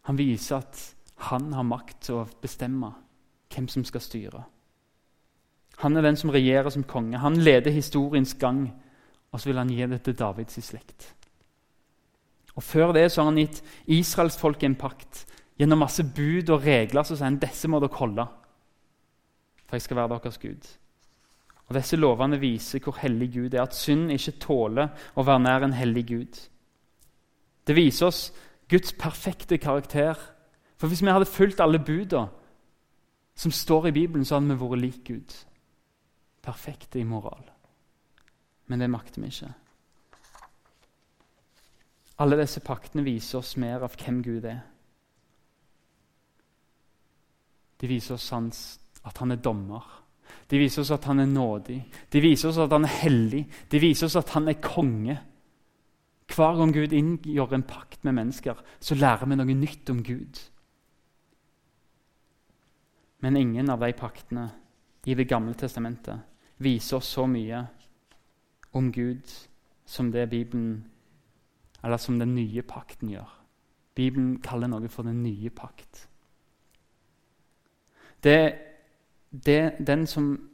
Han 0.09 0.19
viser 0.19 0.57
at 0.57 0.81
han 1.31 1.53
har 1.53 1.67
makt 1.67 2.01
til 2.09 2.23
å 2.23 2.29
bestemme 2.43 2.93
hvem 3.53 3.69
som 3.69 3.85
skal 3.85 4.03
styre. 4.05 4.43
Han 5.81 5.97
er 5.97 6.05
den 6.05 6.17
som 6.17 6.33
regjerer 6.33 6.71
som 6.71 6.85
konge. 6.85 7.19
Han 7.19 7.37
leder 7.41 7.73
historiens 7.73 8.35
gang, 8.35 8.67
og 9.33 9.41
så 9.41 9.49
vil 9.51 9.61
han 9.61 9.71
gi 9.73 9.87
det 9.87 10.03
til 10.05 10.17
Davids 10.19 10.59
slekt. 10.65 11.15
Og 12.55 12.63
Før 12.63 12.93
det 12.93 13.07
så 13.13 13.23
har 13.23 13.31
han 13.31 13.41
gitt 13.41 13.63
israelsfolket 13.87 14.67
en 14.69 14.77
pakt. 14.77 15.25
Gjennom 15.61 15.79
masse 15.85 16.05
bud 16.05 16.51
og 16.51 16.65
regler 16.65 17.05
så 17.05 17.15
sier 17.15 17.29
han 17.29 17.41
disse 17.41 17.69
må 17.69 17.81
dere 17.81 17.97
holde. 17.97 18.27
For 19.69 19.77
jeg 19.79 19.87
skal 19.87 19.97
være 19.97 20.19
deres 20.19 20.39
Gud. 20.43 20.69
Og 21.71 21.77
Disse 21.77 21.97
lovene 21.97 22.41
viser 22.43 22.83
hvor 22.83 22.99
hellig 22.99 23.29
Gud 23.35 23.55
er, 23.55 23.63
at 23.63 23.77
synd 23.79 24.11
ikke 24.11 24.41
tåler 24.43 24.89
å 25.15 25.23
være 25.23 25.43
nær 25.45 25.67
en 25.69 25.77
hellig 25.79 26.03
Gud. 26.09 26.41
Det 27.67 27.77
viser 27.77 28.09
oss 28.09 28.25
Guds 28.71 28.93
perfekte 28.99 29.59
karakter. 29.59 30.19
For 30.77 30.91
Hvis 30.91 31.03
vi 31.03 31.15
hadde 31.15 31.31
fulgt 31.31 31.61
alle 31.61 31.79
buda 31.79 32.27
som 33.35 33.55
står 33.55 33.87
i 33.87 33.93
Bibelen, 33.93 34.25
så 34.25 34.35
hadde 34.35 34.51
vi 34.51 34.59
vært 34.65 34.83
lik 34.83 35.05
Gud. 35.07 35.37
Perfekte 36.43 36.99
i 36.99 37.07
moral. 37.07 37.47
Men 38.67 38.81
det 38.81 38.91
makter 38.91 39.23
vi 39.23 39.31
ikke. 39.31 39.55
Alle 42.19 42.43
disse 42.43 42.61
paktene 42.61 43.07
viser 43.07 43.39
oss 43.39 43.55
mer 43.57 43.87
av 43.87 43.95
hvem 43.95 44.23
Gud 44.23 44.45
er. 44.45 44.61
De 47.81 47.89
viser 47.89 48.19
oss 48.19 48.29
hans, 48.35 48.81
at 49.07 49.23
han 49.23 49.31
er 49.31 49.41
dommer. 49.41 50.00
De 50.51 50.59
viser 50.59 50.83
oss 50.83 50.91
at 50.91 51.07
han 51.07 51.23
er 51.23 51.29
nådig. 51.31 51.79
De 52.11 52.21
viser 52.23 52.51
oss 52.51 52.59
at 52.59 52.73
han 52.75 52.87
er 52.87 52.97
hellig. 53.05 53.45
De 53.71 53.81
viser 53.83 54.09
oss 54.09 54.19
at 54.19 54.33
han 54.35 54.49
er 54.51 54.59
konge. 54.63 55.19
Hver 56.31 56.57
gang 56.59 56.73
Gud 56.75 56.95
inngjør 56.95 57.55
en 57.55 57.67
pakt 57.67 58.05
med 58.05 58.17
mennesker, 58.19 58.59
så 58.81 58.95
lærer 58.95 59.27
vi 59.27 59.39
noe 59.39 59.55
nytt 59.55 59.91
om 59.91 60.03
Gud. 60.07 60.41
Men 63.21 63.37
ingen 63.37 63.71
av 63.71 63.83
de 63.83 63.93
paktene 63.93 64.49
i 65.07 65.15
Det 65.15 65.29
gamle 65.29 65.55
testamentet 65.57 66.21
viser 66.61 66.99
oss 66.99 67.09
så 67.15 67.25
mye 67.27 67.63
om 68.77 68.91
Gud 68.93 69.31
som 69.87 70.11
det 70.13 70.29
Bibelen 70.31 70.85
eller 71.83 71.97
som 71.97 72.19
den 72.19 72.35
nye 72.35 72.63
pakten 72.63 73.09
gjør. 73.09 73.31
Bibelen 73.95 74.41
kaller 74.45 74.69
noe 74.69 74.89
for 74.89 75.09
den 75.09 75.23
nye 75.23 75.51
pakt. 75.51 76.07
Det, 78.21 78.70
det 79.31 79.77
den, 79.87 80.07
som, 80.07 80.51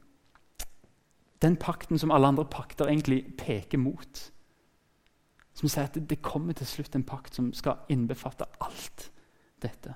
den 1.42 1.56
pakten 1.56 1.98
som 1.98 2.10
alle 2.10 2.26
andre 2.26 2.44
pakter 2.44 2.86
egentlig 2.86 3.36
peker 3.38 3.78
mot. 3.78 4.32
Som 5.54 5.68
sier 5.68 5.88
at 5.88 5.96
det, 6.10 6.22
kommer 6.22 6.52
til 6.52 6.66
slutt 6.66 6.96
en 6.96 7.06
pakt 7.06 7.34
som 7.34 7.52
skal 7.56 7.86
innbefatte 7.88 8.44
alt 8.60 9.10
dette. 9.62 9.94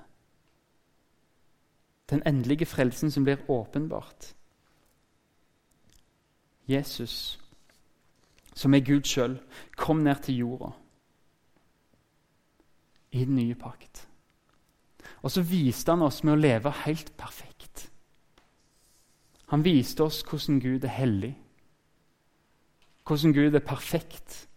Den 2.09 2.23
endelige 2.25 2.65
frelsen 2.65 3.11
som 3.11 3.23
blir 3.23 3.49
åpenbart. 3.49 4.33
Jesus, 6.67 7.39
som 8.53 8.73
er 8.73 8.85
Gud 8.85 9.05
sjøl, 9.07 9.37
kom 9.77 10.03
ned 10.03 10.23
til 10.25 10.37
jorda 10.37 10.71
i 13.11 13.25
den 13.25 13.35
nye 13.35 13.55
pakt. 13.55 14.07
Og 15.21 15.31
så 15.31 15.43
viste 15.45 15.91
han 15.91 16.01
oss 16.05 16.23
med 16.23 16.33
å 16.33 16.41
leve 16.41 16.71
helt 16.85 17.13
perfekt. 17.19 17.50
Han 19.51 19.65
viste 19.65 20.03
oss 20.03 20.21
hvordan 20.23 20.61
Gud 20.63 20.85
er 20.87 20.95
hellig, 20.95 21.33
hvordan 23.07 23.33
Gud 23.35 23.55
er 23.55 23.65
perfekt, 23.65 24.47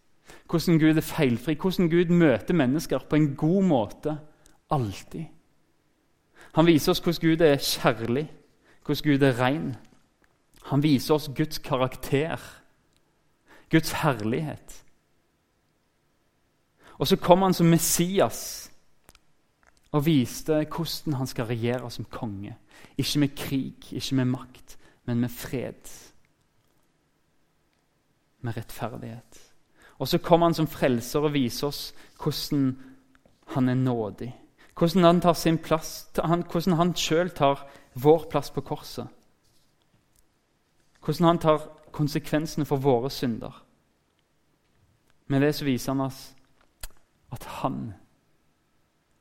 hvordan 0.50 0.78
Gud 0.78 0.96
er 0.96 1.07
feilfri, 1.07 1.57
hvordan 1.59 1.90
Gud 1.90 2.12
møter 2.14 2.54
mennesker 2.54 3.02
på 3.11 3.16
en 3.18 3.33
god 3.37 3.62
måte 3.66 4.18
alltid. 4.70 5.24
Han 6.54 6.66
viser 6.66 6.92
oss 6.92 7.02
hvordan 7.02 7.22
Gud 7.24 7.42
er 7.42 7.57
kjærlig, 7.59 8.28
hvordan 8.87 9.11
Gud 9.11 9.26
er 9.26 9.40
ren. 9.40 9.74
Han 10.70 10.83
viser 10.83 11.14
oss 11.14 11.30
Guds 11.37 11.59
karakter, 11.59 12.38
Guds 13.70 13.92
herlighet. 13.92 14.85
Og 16.98 17.07
så 17.11 17.16
kom 17.16 17.42
han 17.42 17.54
som 17.54 17.66
Messias 17.66 18.70
og 19.90 20.07
viste 20.07 20.62
hvordan 20.70 21.18
han 21.18 21.26
skal 21.26 21.50
regjere 21.50 21.90
som 21.90 22.07
konge. 22.11 22.54
Ikke 22.98 23.18
med 23.18 23.35
krig, 23.37 23.92
ikke 23.92 24.14
med 24.14 24.24
makt, 24.24 24.78
men 25.05 25.21
med 25.21 25.31
fred. 25.31 25.90
Med 28.40 28.57
rettferdighet. 28.57 29.40
Og 29.99 30.09
så 30.09 30.19
kommer 30.19 30.47
han 30.47 30.55
som 30.55 30.69
frelser 30.71 31.25
og 31.25 31.35
viser 31.35 31.69
oss 31.69 31.83
hvordan 32.21 32.75
han 33.55 33.69
er 33.69 33.79
nådig. 33.79 34.33
Hvordan 34.75 35.05
han 35.05 35.21
tar 35.21 35.37
sin 35.38 35.59
plass, 35.59 36.11
hvordan 36.14 36.79
han 36.79 36.95
sjøl 36.99 37.31
tar 37.31 37.62
vår 37.95 38.27
plass 38.31 38.51
på 38.51 38.61
korset. 38.61 39.07
Hvordan 41.05 41.27
han 41.27 41.38
tar 41.38 41.69
konsekvensene 41.93 42.67
for 42.67 42.83
våre 42.83 43.11
synder. 43.11 43.62
Med 45.27 45.40
det 45.40 45.55
så 45.55 45.64
viser 45.64 45.93
han 45.93 46.07
oss 46.07 46.35
at 47.33 47.45
han 47.61 47.95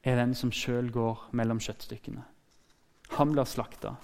er 0.04 0.17
den 0.19 0.34
som 0.36 0.52
sjøl 0.52 0.89
går 0.91 1.30
mellom 1.32 1.62
kjøttstykkene. 1.63 2.24
Han 3.17 3.32
blir 3.32 3.48
slakta, 3.48 3.96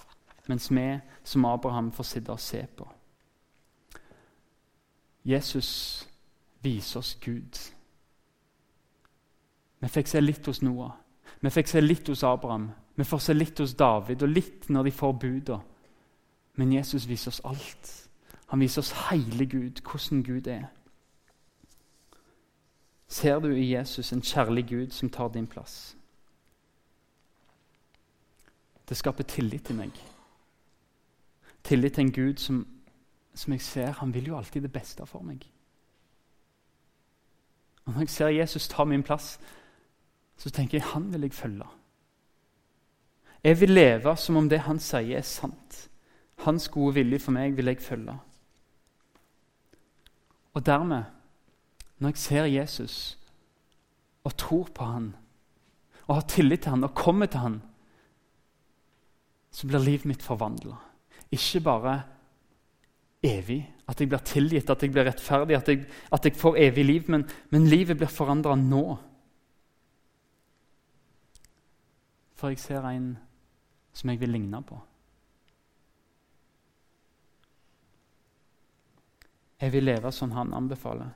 mens 0.49 0.71
vi 0.71 0.99
som 1.23 1.45
Abraham 1.45 1.91
får 1.93 2.07
sitte 2.09 2.33
og 2.33 2.41
se 2.41 2.63
på. 2.77 2.87
Jesus 5.23 6.07
viser 6.63 6.99
oss 6.99 7.13
Gud. 7.21 7.59
Vi 9.79 9.87
fikk 9.87 10.09
se 10.09 10.21
litt 10.21 10.45
hos 10.49 10.63
Noah, 10.65 10.95
vi 11.39 11.51
fikk 11.53 11.69
se 11.69 11.81
litt 11.81 12.09
hos 12.09 12.23
Abraham, 12.27 12.71
vi 12.95 13.05
får 13.07 13.21
se 13.23 13.33
litt 13.33 13.61
hos 13.61 13.77
David 13.77 14.25
og 14.25 14.33
litt 14.33 14.67
når 14.69 14.89
de 14.89 14.91
får 14.91 15.13
buda. 15.21 15.59
Men 16.59 16.73
Jesus 16.73 17.05
viser 17.07 17.31
oss 17.31 17.41
alt. 17.47 17.93
Han 18.49 18.59
viser 18.59 18.81
oss 18.81 18.91
hele 19.07 19.45
Gud, 19.45 19.79
hvordan 19.85 20.23
Gud 20.23 20.47
er. 20.47 20.65
Ser 23.07 23.39
du 23.39 23.53
i 23.53 23.71
Jesus 23.71 24.11
en 24.11 24.21
kjærlig 24.21 24.65
Gud 24.69 24.91
som 24.91 25.09
tar 25.09 25.29
din 25.29 25.47
plass? 25.47 25.95
Det 28.89 28.97
skaper 28.97 29.23
tillit 29.23 29.69
til 29.69 29.77
meg. 29.77 29.93
Tillit 31.63 31.93
til 31.93 32.05
en 32.05 32.11
Gud 32.11 32.37
som, 32.37 32.67
som 33.33 33.53
jeg 33.53 33.61
ser 33.61 33.91
Han 33.91 34.13
vil 34.13 34.27
jo 34.27 34.37
alltid 34.37 34.61
det 34.61 34.71
beste 34.71 35.05
for 35.05 35.21
meg. 35.21 35.43
Og 37.85 37.93
Når 37.93 37.99
jeg 37.99 38.09
ser 38.09 38.27
Jesus 38.27 38.67
ta 38.67 38.83
min 38.83 39.03
plass, 39.03 39.39
så 40.37 40.49
tenker 40.49 40.77
jeg 40.77 40.87
han 40.93 41.13
vil 41.13 41.21
jeg 41.21 41.33
følge. 41.33 41.65
Jeg 43.43 43.59
vil 43.59 43.69
leve 43.69 44.17
som 44.17 44.35
om 44.35 44.49
det 44.49 44.59
han 44.59 44.79
sier, 44.79 45.17
er 45.17 45.21
sant. 45.21 45.89
Hans 46.37 46.69
gode 46.69 46.93
vilje 46.93 47.19
for 47.19 47.31
meg 47.31 47.57
vil 47.57 47.65
jeg 47.65 47.81
følge. 47.81 48.19
Og 50.53 50.65
dermed 50.65 51.03
når 51.99 52.09
jeg 52.09 52.17
ser 52.17 52.43
Jesus 52.43 53.19
og 54.23 54.37
tror 54.37 54.67
på 54.75 54.85
han, 54.85 55.15
og 56.07 56.15
har 56.15 56.21
tillit 56.21 56.61
til 56.61 56.69
han 56.69 56.83
og 56.83 56.95
kommer 56.95 57.25
til 57.25 57.39
han, 57.39 57.61
så 59.51 59.67
blir 59.67 59.79
livet 59.79 60.05
mitt 60.05 60.23
forvandla. 60.23 60.75
Ikke 61.31 61.61
bare 61.61 62.01
evig, 63.23 63.61
at 63.87 64.01
jeg 64.01 64.09
blir 64.09 64.23
tilgitt, 64.25 64.69
at 64.69 64.83
jeg 64.83 64.91
blir 64.91 65.05
rettferdig, 65.05 65.55
at 65.57 65.67
jeg, 65.69 65.85
at 66.11 66.25
jeg 66.25 66.35
får 66.35 66.57
evig 66.57 66.85
liv, 66.85 67.09
men, 67.11 67.25
men 67.49 67.67
livet 67.67 67.97
blir 67.97 68.11
forandra 68.11 68.55
nå. 68.55 68.83
For 72.39 72.53
jeg 72.53 72.61
ser 72.63 72.85
en 72.87 73.17
som 73.93 74.09
jeg 74.09 74.21
vil 74.21 74.31
ligne 74.31 74.61
på. 74.63 74.79
Jeg 79.59 79.73
vil 79.73 79.83
leve 79.83 80.11
som 80.15 80.31
han 80.31 80.53
anbefaler, 80.55 81.09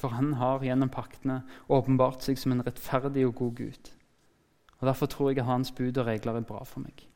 for 0.00 0.16
han 0.16 0.32
har 0.40 0.64
gjennom 0.64 0.88
paktene 0.88 1.42
åpenbart 1.68 2.24
seg 2.24 2.40
som 2.40 2.54
en 2.54 2.64
rettferdig 2.64 3.26
og 3.28 3.34
god 3.42 3.58
Gud. 3.58 3.90
Og 4.80 4.86
Derfor 4.88 5.06
tror 5.06 5.30
jeg 5.30 5.42
at 5.42 5.50
hans 5.50 5.70
bud 5.70 5.98
og 5.98 6.06
regler 6.06 6.40
er 6.40 6.46
bra 6.48 6.64
for 6.64 6.80
meg. 6.80 7.11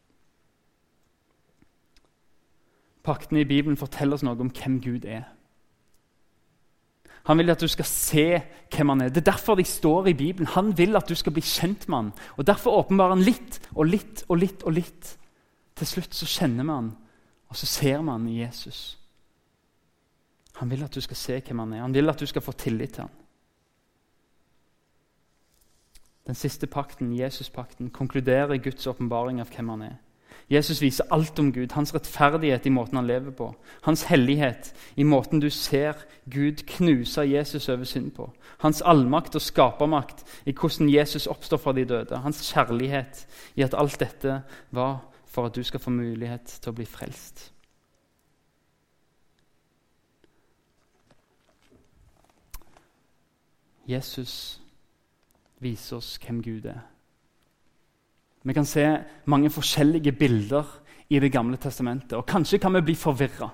Paktene 3.07 3.45
i 3.45 3.49
Bibelen 3.49 3.79
forteller 3.79 4.19
oss 4.19 4.25
noe 4.27 4.39
om 4.43 4.51
hvem 4.51 4.81
Gud 4.83 5.07
er. 5.07 5.29
Han 7.27 7.41
vil 7.41 7.51
at 7.51 7.63
du 7.63 7.67
skal 7.71 7.87
se 7.91 8.27
hvem 8.71 8.93
han 8.93 9.03
er. 9.03 9.11
Det 9.11 9.25
er 9.25 9.33
derfor 9.33 9.59
de 9.59 9.65
står 9.67 10.13
i 10.13 10.15
Bibelen. 10.19 10.47
Han 10.55 10.71
vil 10.79 10.95
at 10.99 11.09
du 11.09 11.15
skal 11.19 11.35
bli 11.35 11.43
kjent 11.43 11.89
med 11.89 11.97
han. 11.97 12.13
Og 12.39 12.47
Derfor 12.47 12.79
åpenbarer 12.85 13.17
han 13.17 13.25
litt 13.27 13.59
og 13.75 13.89
litt 13.91 14.23
og 14.29 14.39
litt. 14.39 14.63
og 14.63 14.77
litt. 14.77 15.17
Til 15.77 15.87
slutt 15.87 16.15
så 16.15 16.27
kjenner 16.27 16.65
vi 16.65 16.73
han, 16.73 16.95
og 17.51 17.57
så 17.57 17.67
ser 17.67 17.99
vi 18.01 18.09
han 18.09 18.29
i 18.31 18.39
Jesus. 18.39 18.99
Han 20.57 20.71
vil 20.71 20.87
at 20.87 20.95
du 20.95 21.03
skal 21.05 21.17
se 21.17 21.41
hvem 21.41 21.59
han 21.59 21.73
er. 21.75 21.83
Han 21.85 21.95
vil 21.95 22.09
at 22.09 22.21
du 22.21 22.27
skal 22.27 22.43
få 22.43 22.53
tillit 22.53 22.95
til 22.95 23.05
han. 23.05 23.17
Den 26.27 26.35
siste 26.35 26.67
pakten, 26.67 27.13
Jesuspakten, 27.15 27.91
konkluderer 27.91 28.57
Guds 28.57 28.87
åpenbaring 28.87 29.41
av 29.41 29.51
hvem 29.53 29.69
han 29.69 29.83
er. 29.83 29.99
Jesus 30.51 30.79
viser 30.81 31.05
alt 31.11 31.39
om 31.43 31.49
Gud, 31.53 31.73
hans 31.75 31.91
rettferdighet 31.95 32.67
i 32.67 32.71
måten 32.71 33.01
han 33.01 33.07
lever 33.07 33.33
på. 33.35 33.49
Hans 33.83 34.05
hellighet 34.07 34.71
i 34.97 35.03
måten 35.03 35.41
du 35.43 35.49
ser 35.51 35.99
Gud 36.31 36.63
knuse 36.67 37.25
Jesus 37.27 37.69
over 37.69 37.85
synd 37.85 38.13
på. 38.15 38.29
Hans 38.63 38.83
allmakt 38.83 39.35
og 39.35 39.43
skapermakt 39.43 40.23
i 40.47 40.55
hvordan 40.55 40.91
Jesus 40.93 41.27
oppstår 41.27 41.59
fra 41.59 41.73
de 41.73 41.85
døde. 41.85 42.23
Hans 42.23 42.47
kjærlighet 42.53 43.27
i 43.57 43.67
at 43.67 43.75
alt 43.75 43.99
dette 44.01 44.43
var 44.71 45.03
for 45.27 45.47
at 45.47 45.57
du 45.57 45.63
skal 45.67 45.83
få 45.83 45.91
mulighet 45.91 46.47
til 46.47 46.71
å 46.71 46.79
bli 46.79 46.87
frelst. 46.87 47.51
Jesus 53.87 54.61
viser 55.59 55.99
oss 55.99 56.17
hvem 56.23 56.43
Gud 56.43 56.71
er. 56.71 56.96
Vi 58.47 58.53
kan 58.53 58.65
se 58.65 58.99
mange 59.25 59.51
forskjellige 59.51 60.13
bilder 60.13 60.65
i 61.11 61.19
Det 61.19 61.33
gamle 61.33 61.57
testamentet, 61.57 62.13
og 62.13 62.27
kanskje 62.27 62.59
kan 62.59 62.75
vi 62.75 62.81
bli 62.81 62.95
forvirra. 62.95 63.49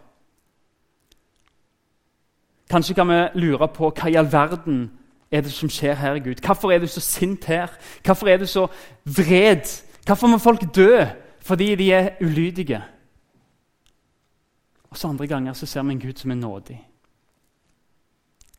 Kanskje 2.70 2.94
kan 2.94 3.08
vi 3.08 3.28
lure 3.34 3.68
på 3.68 3.90
hva 3.90 4.08
i 4.08 4.16
all 4.16 4.32
verden 4.32 4.90
er 5.30 5.40
det 5.40 5.52
som 5.52 5.68
skjer 5.68 5.94
her, 5.94 6.18
Gud? 6.18 6.40
Hvorfor 6.44 6.72
er 6.72 6.78
du 6.78 6.86
så 6.86 7.00
sint 7.00 7.44
her? 7.44 7.68
Hvorfor 8.04 8.28
er 8.28 8.36
du 8.36 8.46
så 8.46 8.66
vred? 9.04 9.68
Hvorfor 10.06 10.26
må 10.26 10.38
folk 10.38 10.74
dø 10.74 11.04
fordi 11.40 11.74
de 11.74 11.92
er 11.92 12.10
ulydige? 12.20 12.82
Og 14.90 14.96
så 14.96 15.08
Andre 15.08 15.26
ganger 15.26 15.52
så 15.52 15.66
ser 15.66 15.82
vi 15.82 15.92
en 15.92 16.00
Gud 16.00 16.16
som 16.16 16.30
er 16.30 16.34
nådig. 16.34 16.88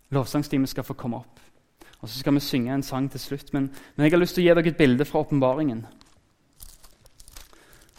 Lovsangstimen 0.10 0.67
skal 0.67 0.84
få 0.84 0.93
komme 0.93 1.17
opp. 1.17 1.39
Og 2.02 2.10
Så 2.10 2.19
skal 2.19 2.34
vi 2.34 2.39
synge 2.39 2.74
en 2.74 2.84
sang 2.84 3.12
til 3.12 3.19
slutt. 3.19 3.54
Men, 3.54 3.72
men 3.96 4.04
jeg 4.04 4.12
har 4.12 4.19
lyst 4.19 4.36
til 4.36 4.43
å 4.43 4.46
gi 4.46 4.56
dere 4.56 4.67
et 4.67 4.78
bilde 4.78 5.06
fra 5.06 5.19
åpenbaringen. 5.19 5.86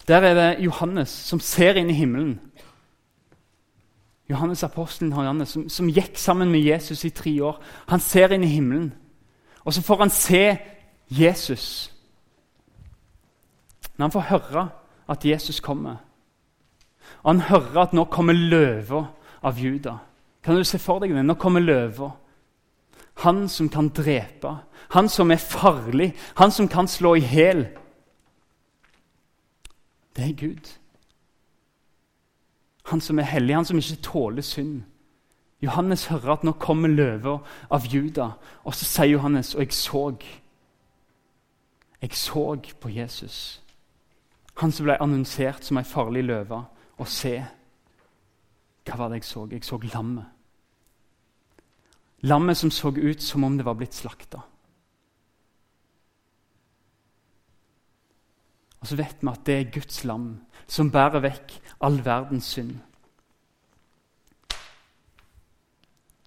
Der 0.08 0.20
er 0.20 0.34
det 0.34 0.64
Johannes 0.64 1.08
som 1.08 1.40
ser 1.40 1.78
inn 1.80 1.90
i 1.90 1.96
himmelen. 1.96 2.40
Johannes 4.30 4.62
apostelen 4.64 5.12
Johannes, 5.12 5.48
som, 5.48 5.68
som 5.68 5.88
gikk 5.88 6.16
sammen 6.18 6.50
med 6.52 6.64
Jesus 6.64 7.04
i 7.04 7.10
tre 7.10 7.32
år. 7.44 7.60
Han 7.88 8.00
ser 8.00 8.32
inn 8.32 8.44
i 8.44 8.52
himmelen, 8.54 8.92
og 9.64 9.74
så 9.74 9.82
får 9.84 10.00
han 10.04 10.10
se 10.12 10.56
Jesus. 11.08 11.92
Når 13.96 14.04
han 14.04 14.12
får 14.12 14.28
høre 14.30 14.68
at 15.08 15.24
Jesus 15.24 15.60
kommer, 15.60 15.96
og 17.22 17.34
han 17.34 17.40
hører 17.40 17.82
at 17.82 17.92
nå 17.92 18.04
kommer 18.08 18.32
løva 18.32 19.04
av 19.44 19.58
Juda 19.60 19.98
Kan 20.44 20.56
du 20.56 20.64
se 20.64 20.78
for 20.80 21.00
deg 21.00 21.12
det? 21.12 21.24
Nå 21.24 21.34
kommer 21.40 21.60
løva. 21.60 22.10
Han 23.24 23.46
som 23.48 23.68
kan 23.68 23.88
drepe, 23.88 24.50
han 24.92 25.08
som 25.08 25.30
er 25.30 25.40
farlig, 25.40 26.10
han 26.36 26.50
som 26.50 26.68
kan 26.68 26.88
slå 26.88 27.14
i 27.16 27.24
hjel 27.24 27.62
det 30.16 30.24
er 30.24 30.32
Gud. 30.32 30.72
Han 32.84 33.00
som 33.00 33.18
er 33.18 33.22
hellig, 33.22 33.54
han 33.54 33.64
som 33.64 33.78
ikke 33.78 34.02
tåler 34.02 34.42
synd. 34.42 34.82
Johannes 35.62 36.06
hører 36.06 36.32
at 36.32 36.44
nå 36.44 36.52
kommer 36.52 36.88
løver 36.88 37.38
av 37.70 37.86
Juda, 37.88 38.30
og 38.64 38.74
så 38.74 38.84
sier 38.84 39.14
Johannes, 39.16 39.54
og 39.54 39.60
jeg 39.64 39.72
så 39.72 40.16
Jeg 42.02 42.12
så 42.12 42.60
på 42.80 42.88
Jesus. 42.88 43.62
Han 44.54 44.72
som 44.72 44.84
ble 44.84 44.98
annonsert 45.00 45.64
som 45.64 45.78
ei 45.78 45.84
farlig 45.84 46.24
løve. 46.24 46.64
Og 46.98 47.08
se, 47.08 47.38
hva 48.84 48.98
var 48.98 49.08
det 49.08 49.22
jeg 49.22 49.24
så? 49.24 49.46
Jeg 49.50 49.64
så 49.64 49.78
lammet. 49.94 50.26
Lammet 52.22 52.56
som 52.56 52.70
så 52.70 52.92
ut 52.92 53.22
som 53.22 53.44
om 53.44 53.56
det 53.56 53.64
var 53.64 53.74
blitt 53.74 53.94
slakta. 53.94 54.42
Og 58.84 58.88
så 58.88 58.98
vet 59.00 59.22
vi 59.22 59.30
at 59.32 59.46
det 59.48 59.54
er 59.56 59.70
Guds 59.72 60.02
lam 60.04 60.24
som 60.68 60.90
bærer 60.92 61.22
vekk 61.24 61.52
all 61.86 61.94
verdens 62.04 62.50
synd. 62.52 62.74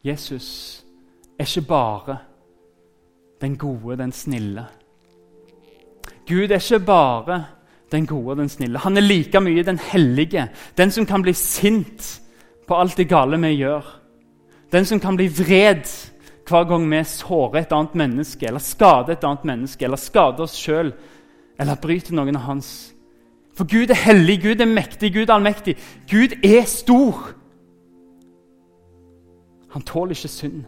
Jesus 0.01 0.47
er 1.37 1.45
ikke 1.45 1.67
bare 1.69 2.15
den 3.41 3.59
gode, 3.61 3.99
den 3.99 4.11
snille. 4.11 4.63
Gud 6.25 6.49
er 6.49 6.57
ikke 6.57 6.79
bare 6.85 7.37
den 7.91 8.07
gode 8.09 8.31
og 8.31 8.41
den 8.41 8.49
snille. 8.49 8.81
Han 8.81 8.97
er 8.97 9.05
like 9.05 9.39
mye 9.39 9.63
den 9.63 9.77
hellige, 9.77 10.47
den 10.77 10.91
som 10.91 11.05
kan 11.05 11.21
bli 11.21 11.33
sint 11.37 12.07
på 12.67 12.73
alt 12.73 12.97
det 12.97 13.05
gale 13.09 13.37
vi 13.37 13.53
gjør. 13.53 13.85
Den 14.71 14.85
som 14.85 14.99
kan 14.99 15.15
bli 15.15 15.27
vred 15.29 15.85
hver 16.49 16.65
gang 16.65 16.89
vi 16.89 17.03
sårer 17.03 17.61
et 17.61 17.77
annet 17.77 17.93
menneske, 17.95 18.47
eller 18.47 18.59
skader 18.59 19.13
et 19.13 19.23
annet 19.23 19.45
menneske, 19.45 19.85
eller 19.85 20.01
skader 20.01 20.47
oss 20.47 20.57
sjøl 20.57 20.95
eller 21.59 21.75
bryter 21.81 22.15
noen 22.15 22.37
av 22.37 22.45
hans. 22.47 22.69
For 23.57 23.65
Gud 23.65 23.89
er 23.89 23.97
hellig, 23.97 24.41
Gud 24.43 24.61
er 24.61 24.69
mektig, 24.69 25.13
Gud 25.13 25.29
er 25.29 25.33
allmektig. 25.33 25.77
Gud 26.09 26.35
er 26.45 26.65
stor. 26.69 27.31
Han 29.73 29.81
tåler 29.81 30.13
ikke 30.13 30.29
synd. 30.29 30.65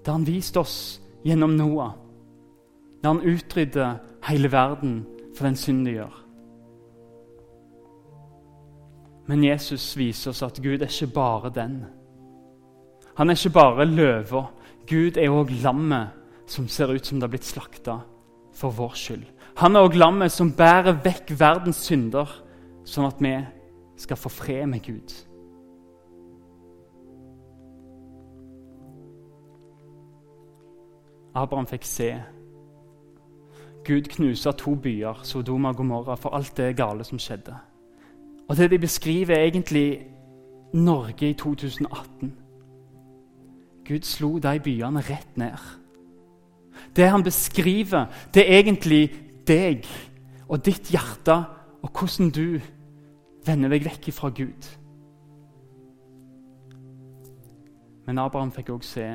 Det 0.00 0.12
han 0.12 0.24
vist 0.26 0.56
oss 0.56 0.76
gjennom 1.24 1.52
Noah, 1.58 1.92
når 3.02 3.12
han 3.12 3.34
utrydder 3.34 3.98
hele 4.28 4.52
verden 4.52 5.02
for 5.36 5.44
den 5.44 5.56
synd 5.56 5.84
de 5.86 5.98
gjør. 5.98 6.16
Men 9.28 9.44
Jesus 9.44 9.92
viser 9.96 10.32
oss 10.32 10.42
at 10.42 10.58
Gud 10.62 10.80
er 10.80 10.88
ikke 10.88 11.12
bare 11.14 11.52
den. 11.54 11.82
Han 13.14 13.30
er 13.30 13.36
ikke 13.36 13.52
bare 13.54 13.84
løva. 13.84 14.46
Gud 14.88 15.20
er 15.20 15.30
òg 15.30 15.52
lammet 15.62 16.16
som 16.50 16.66
ser 16.68 16.90
ut 16.90 17.06
som 17.06 17.20
det 17.20 17.28
har 17.28 17.34
blitt 17.36 17.46
slakta 17.46 18.00
for 18.60 18.76
vår 18.76 18.92
skyld. 18.94 19.24
Han 19.56 19.76
er 19.76 19.86
òg 19.86 19.96
lammet 19.96 20.32
som 20.32 20.52
bærer 20.56 21.00
vekk 21.04 21.32
verdens 21.40 21.80
synder, 21.88 22.28
sånn 22.84 23.08
at 23.08 23.20
vi 23.20 23.34
skal 24.00 24.20
få 24.20 24.32
fred 24.32 24.66
med 24.68 24.84
Gud. 24.84 25.16
Abraham 31.34 31.66
fikk 31.70 31.86
se. 31.86 32.10
Gud 33.86 34.10
knuser 34.12 34.52
to 34.58 34.74
byer, 34.74 35.22
Sodoma 35.24 35.70
og 35.72 35.76
Gomorra, 35.76 36.16
for 36.16 36.34
alt 36.36 36.56
det 36.56 36.76
gale 36.76 37.04
som 37.04 37.18
skjedde. 37.18 37.54
Og 38.48 38.56
Det 38.56 38.70
de 38.70 38.78
beskriver, 38.78 39.34
er 39.34 39.44
egentlig 39.44 40.06
Norge 40.74 41.30
i 41.30 41.32
2018. 41.32 42.34
Gud 43.88 44.02
slo 44.02 44.38
de 44.38 44.60
byene 44.60 45.00
rett 45.00 45.36
ned. 45.36 45.79
Det 46.96 47.08
han 47.10 47.22
beskriver, 47.22 48.06
det 48.34 48.44
er 48.44 48.58
egentlig 48.58 49.02
deg 49.48 49.86
og 50.48 50.64
ditt 50.66 50.90
hjerte 50.90 51.36
og 51.82 51.90
hvordan 51.94 52.30
du 52.34 52.60
vender 53.46 53.72
deg 53.72 53.86
vekk 53.86 54.10
fra 54.12 54.30
Gud. 54.34 54.68
Men 58.06 58.18
Abraham 58.18 58.50
fikk 58.52 58.72
også 58.74 58.90
se 58.98 59.06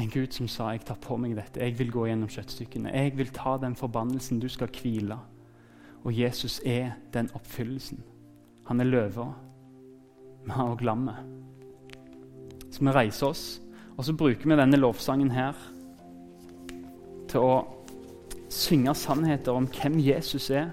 en 0.00 0.10
Gud 0.10 0.32
som 0.32 0.48
sa 0.48 0.70
jeg 0.70 0.84
tar 0.86 1.00
på 1.02 1.16
meg 1.20 1.34
dette. 1.36 1.60
Jeg 1.60 1.76
vil 1.78 1.90
gå 1.92 2.06
gjennom 2.06 2.30
kjøttstykkene. 2.30 2.92
Jeg 2.94 3.16
vil 3.18 3.32
ta 3.34 3.56
den 3.60 3.74
forbannelsen. 3.76 4.40
Du 4.40 4.48
skal 4.48 4.70
hvile. 4.70 5.18
Og 6.04 6.14
Jesus 6.16 6.60
er 6.64 6.94
den 7.12 7.28
oppfyllelsen. 7.34 7.98
Han 8.70 8.80
er 8.80 8.88
løva, 8.88 9.26
han 10.46 10.54
er 10.54 10.72
òg 10.72 10.84
lammet. 10.86 11.18
Så 12.70 12.84
vi 12.86 12.94
reiser 12.94 13.26
oss, 13.26 13.44
og 13.96 14.06
så 14.06 14.14
bruker 14.16 14.46
vi 14.46 14.56
denne 14.56 14.78
lovsangen 14.78 15.32
her 15.34 15.58
til 17.30 17.46
å 17.46 17.54
synge 18.50 18.94
sannheter 18.98 19.56
om 19.56 19.68
hvem 19.70 19.98
Jesus 20.02 20.50
er. 20.50 20.72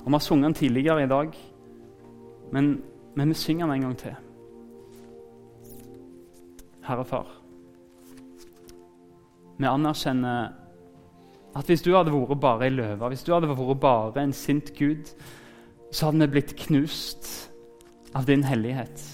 Og 0.00 0.06
Vi 0.06 0.12
har 0.12 0.24
sunget 0.24 0.46
den 0.46 0.54
tidligere 0.54 1.04
i 1.04 1.10
dag, 1.10 1.34
men, 2.52 2.82
men 3.14 3.28
vi 3.28 3.34
synger 3.34 3.66
den 3.66 3.74
en 3.74 3.86
gang 3.88 3.98
til. 3.98 4.16
Herre 6.88 7.04
Far, 7.04 7.26
vi 9.58 9.66
anerkjenner 9.68 10.54
at 11.58 11.66
hvis 11.68 11.82
du 11.82 11.92
hadde 11.96 12.14
vært 12.14 12.40
bare 12.40 12.68
ei 12.68 12.72
løve, 12.72 13.10
hvis 13.10 13.26
du 13.26 13.34
hadde 13.34 13.50
vært 13.50 13.80
bare 13.82 14.22
en 14.22 14.32
sint 14.32 14.72
gud, 14.78 15.10
så 15.92 16.08
hadde 16.08 16.24
vi 16.24 16.32
blitt 16.38 16.56
knust 16.56 17.28
av 18.16 18.28
din 18.28 18.44
hellighet. 18.44 19.04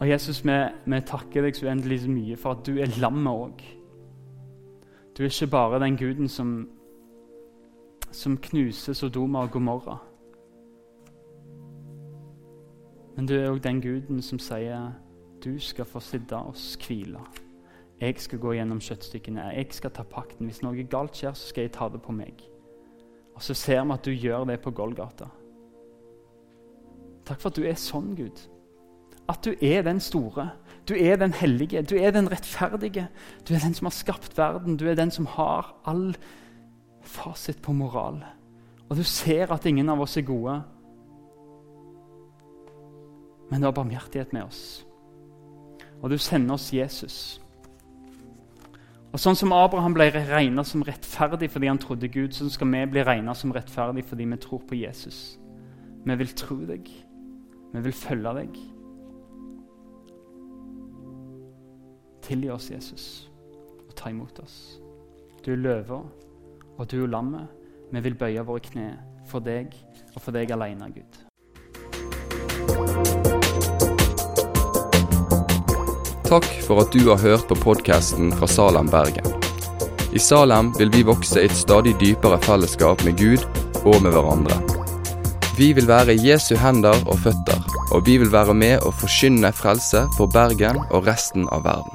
Og 0.00 0.08
Jesus, 0.08 0.42
vi, 0.44 0.56
vi 0.84 1.00
takker 1.08 1.46
deg 1.46 1.56
så 1.56 1.70
uendelig 1.70 2.02
mye 2.10 2.36
for 2.40 2.56
at 2.56 2.66
du 2.66 2.76
er 2.82 2.98
lammet 3.00 3.32
òg. 3.46 3.62
Du 5.16 5.22
er 5.22 5.30
ikke 5.30 5.50
bare 5.50 5.80
den 5.80 5.96
guden 5.96 6.28
som, 6.28 6.68
som 8.12 8.36
knuser 8.36 8.92
Sodoma 8.92 9.38
og 9.38 9.50
Gomorra. 9.50 9.96
Men 13.16 13.26
du 13.26 13.34
er 13.34 13.48
òg 13.48 13.62
den 13.64 13.80
guden 13.80 14.20
som 14.22 14.38
sier 14.38 14.90
du 15.44 15.54
skal 15.60 15.84
få 15.88 16.00
sitte 16.00 16.36
og 16.36 16.54
hvile. 16.86 17.20
Jeg 18.00 18.18
skal 18.20 18.38
gå 18.38 18.52
gjennom 18.52 18.80
kjøttstykkene. 18.80 19.40
Jeg 19.56 19.66
skal 19.70 19.90
ta 19.90 20.02
pakten. 20.02 20.46
Hvis 20.46 20.60
noe 20.62 20.84
galt 20.84 21.16
skjer, 21.16 21.32
så 21.32 21.48
skal 21.48 21.64
jeg 21.64 21.72
ta 21.72 21.88
det 21.88 22.02
på 22.04 22.12
meg. 22.12 22.42
Og 23.34 23.42
så 23.42 23.54
ser 23.54 23.84
vi 23.84 23.94
at 23.94 24.04
du 24.04 24.12
gjør 24.12 24.44
det 24.44 24.60
på 24.60 24.70
Golgata. 24.70 25.30
Takk 27.24 27.40
for 27.40 27.48
at 27.48 27.56
du 27.56 27.64
er 27.64 27.78
sånn, 27.80 28.12
Gud. 28.16 28.42
At 29.28 29.44
du 29.44 29.54
er 29.60 29.82
den 29.82 30.00
store. 30.00 30.50
Du 30.88 30.94
er 30.94 31.16
den 31.16 31.32
hellige. 31.32 31.82
Du 31.82 31.96
er 31.98 32.10
den 32.10 32.30
rettferdige. 32.30 33.08
Du 33.48 33.54
er 33.54 33.58
den 33.58 33.74
som 33.74 33.86
har 33.86 33.94
skapt 33.94 34.38
verden. 34.38 34.76
Du 34.76 34.86
er 34.86 34.94
den 34.94 35.10
som 35.10 35.26
har 35.26 35.74
all 35.84 36.16
fasit 37.02 37.62
på 37.62 37.72
moral. 37.72 38.22
Og 38.88 38.96
du 38.96 39.02
ser 39.02 39.52
at 39.52 39.66
ingen 39.66 39.88
av 39.88 40.00
oss 40.00 40.16
er 40.16 40.26
gode. 40.26 40.60
Men 43.50 43.60
du 43.60 43.66
har 43.66 43.74
barmhjertighet 43.74 44.32
med 44.32 44.46
oss. 44.46 44.86
Og 46.02 46.10
du 46.10 46.18
sender 46.18 46.54
oss 46.54 46.72
Jesus. 46.72 47.40
Og 49.12 49.20
Sånn 49.22 49.38
som 49.38 49.54
Abraham 49.56 49.94
ble 49.96 50.10
regnet 50.12 50.68
som 50.68 50.82
rettferdig 50.84 51.48
fordi 51.50 51.70
han 51.70 51.80
trodde 51.80 52.10
Gud, 52.12 52.34
så 52.36 52.50
skal 52.52 52.68
vi 52.68 52.82
bli 52.90 53.04
regnet 53.06 53.38
som 53.38 53.54
rettferdig 53.54 54.04
fordi 54.04 54.26
vi 54.28 54.38
tror 54.42 54.60
på 54.68 54.76
Jesus. 54.76 55.38
Vi 56.04 56.16
vil 56.20 56.34
tro 56.36 56.58
deg. 56.68 56.90
Vi 57.72 57.80
vil 57.86 57.96
følge 57.96 58.34
deg. 58.36 58.58
Tilgi 62.26 62.48
oss, 62.50 62.70
Jesus, 62.70 63.28
og 63.86 63.92
ta 63.94 64.10
imot 64.10 64.40
oss. 64.42 64.80
Du 65.44 65.52
er 65.54 65.60
løva, 65.62 66.00
og 66.74 66.88
du 66.90 67.04
er 67.04 67.10
lammet. 67.12 67.46
Vi 67.92 68.00
vil 68.02 68.16
bøye 68.18 68.42
våre 68.42 68.62
kne 68.64 68.86
for 69.30 69.38
deg 69.38 69.70
og 70.10 70.18
for 70.24 70.34
deg 70.34 70.50
alene, 70.50 70.88
Gud. 70.90 71.20
Takk 76.26 76.48
for 76.66 76.82
at 76.82 76.90
du 76.90 77.04
har 77.06 77.22
hørt 77.22 77.46
på 77.46 77.54
podkasten 77.62 78.32
fra 78.34 78.48
Salem, 78.50 78.90
Bergen. 78.90 79.28
I 80.10 80.18
Salem 80.18 80.72
vil 80.80 80.90
vi 80.90 81.04
vokse 81.06 81.44
i 81.44 81.46
et 81.46 81.54
stadig 81.54 81.94
dypere 82.00 82.40
fellesskap 82.42 83.04
med 83.06 83.20
Gud 83.20 83.44
og 83.84 84.00
med 84.02 84.10
hverandre. 84.16 84.58
Vi 85.54 85.70
vil 85.78 85.86
være 85.86 86.18
Jesu 86.18 86.56
hender 86.58 86.98
og 87.06 87.22
føtter, 87.22 87.62
og 87.94 88.02
vi 88.10 88.18
vil 88.18 88.34
være 88.34 88.58
med 88.58 88.82
og 88.82 88.98
forkynne 88.98 89.54
frelse 89.54 90.02
for 90.18 90.26
Bergen 90.26 90.82
og 90.90 91.06
resten 91.06 91.46
av 91.54 91.62
verden. 91.70 91.94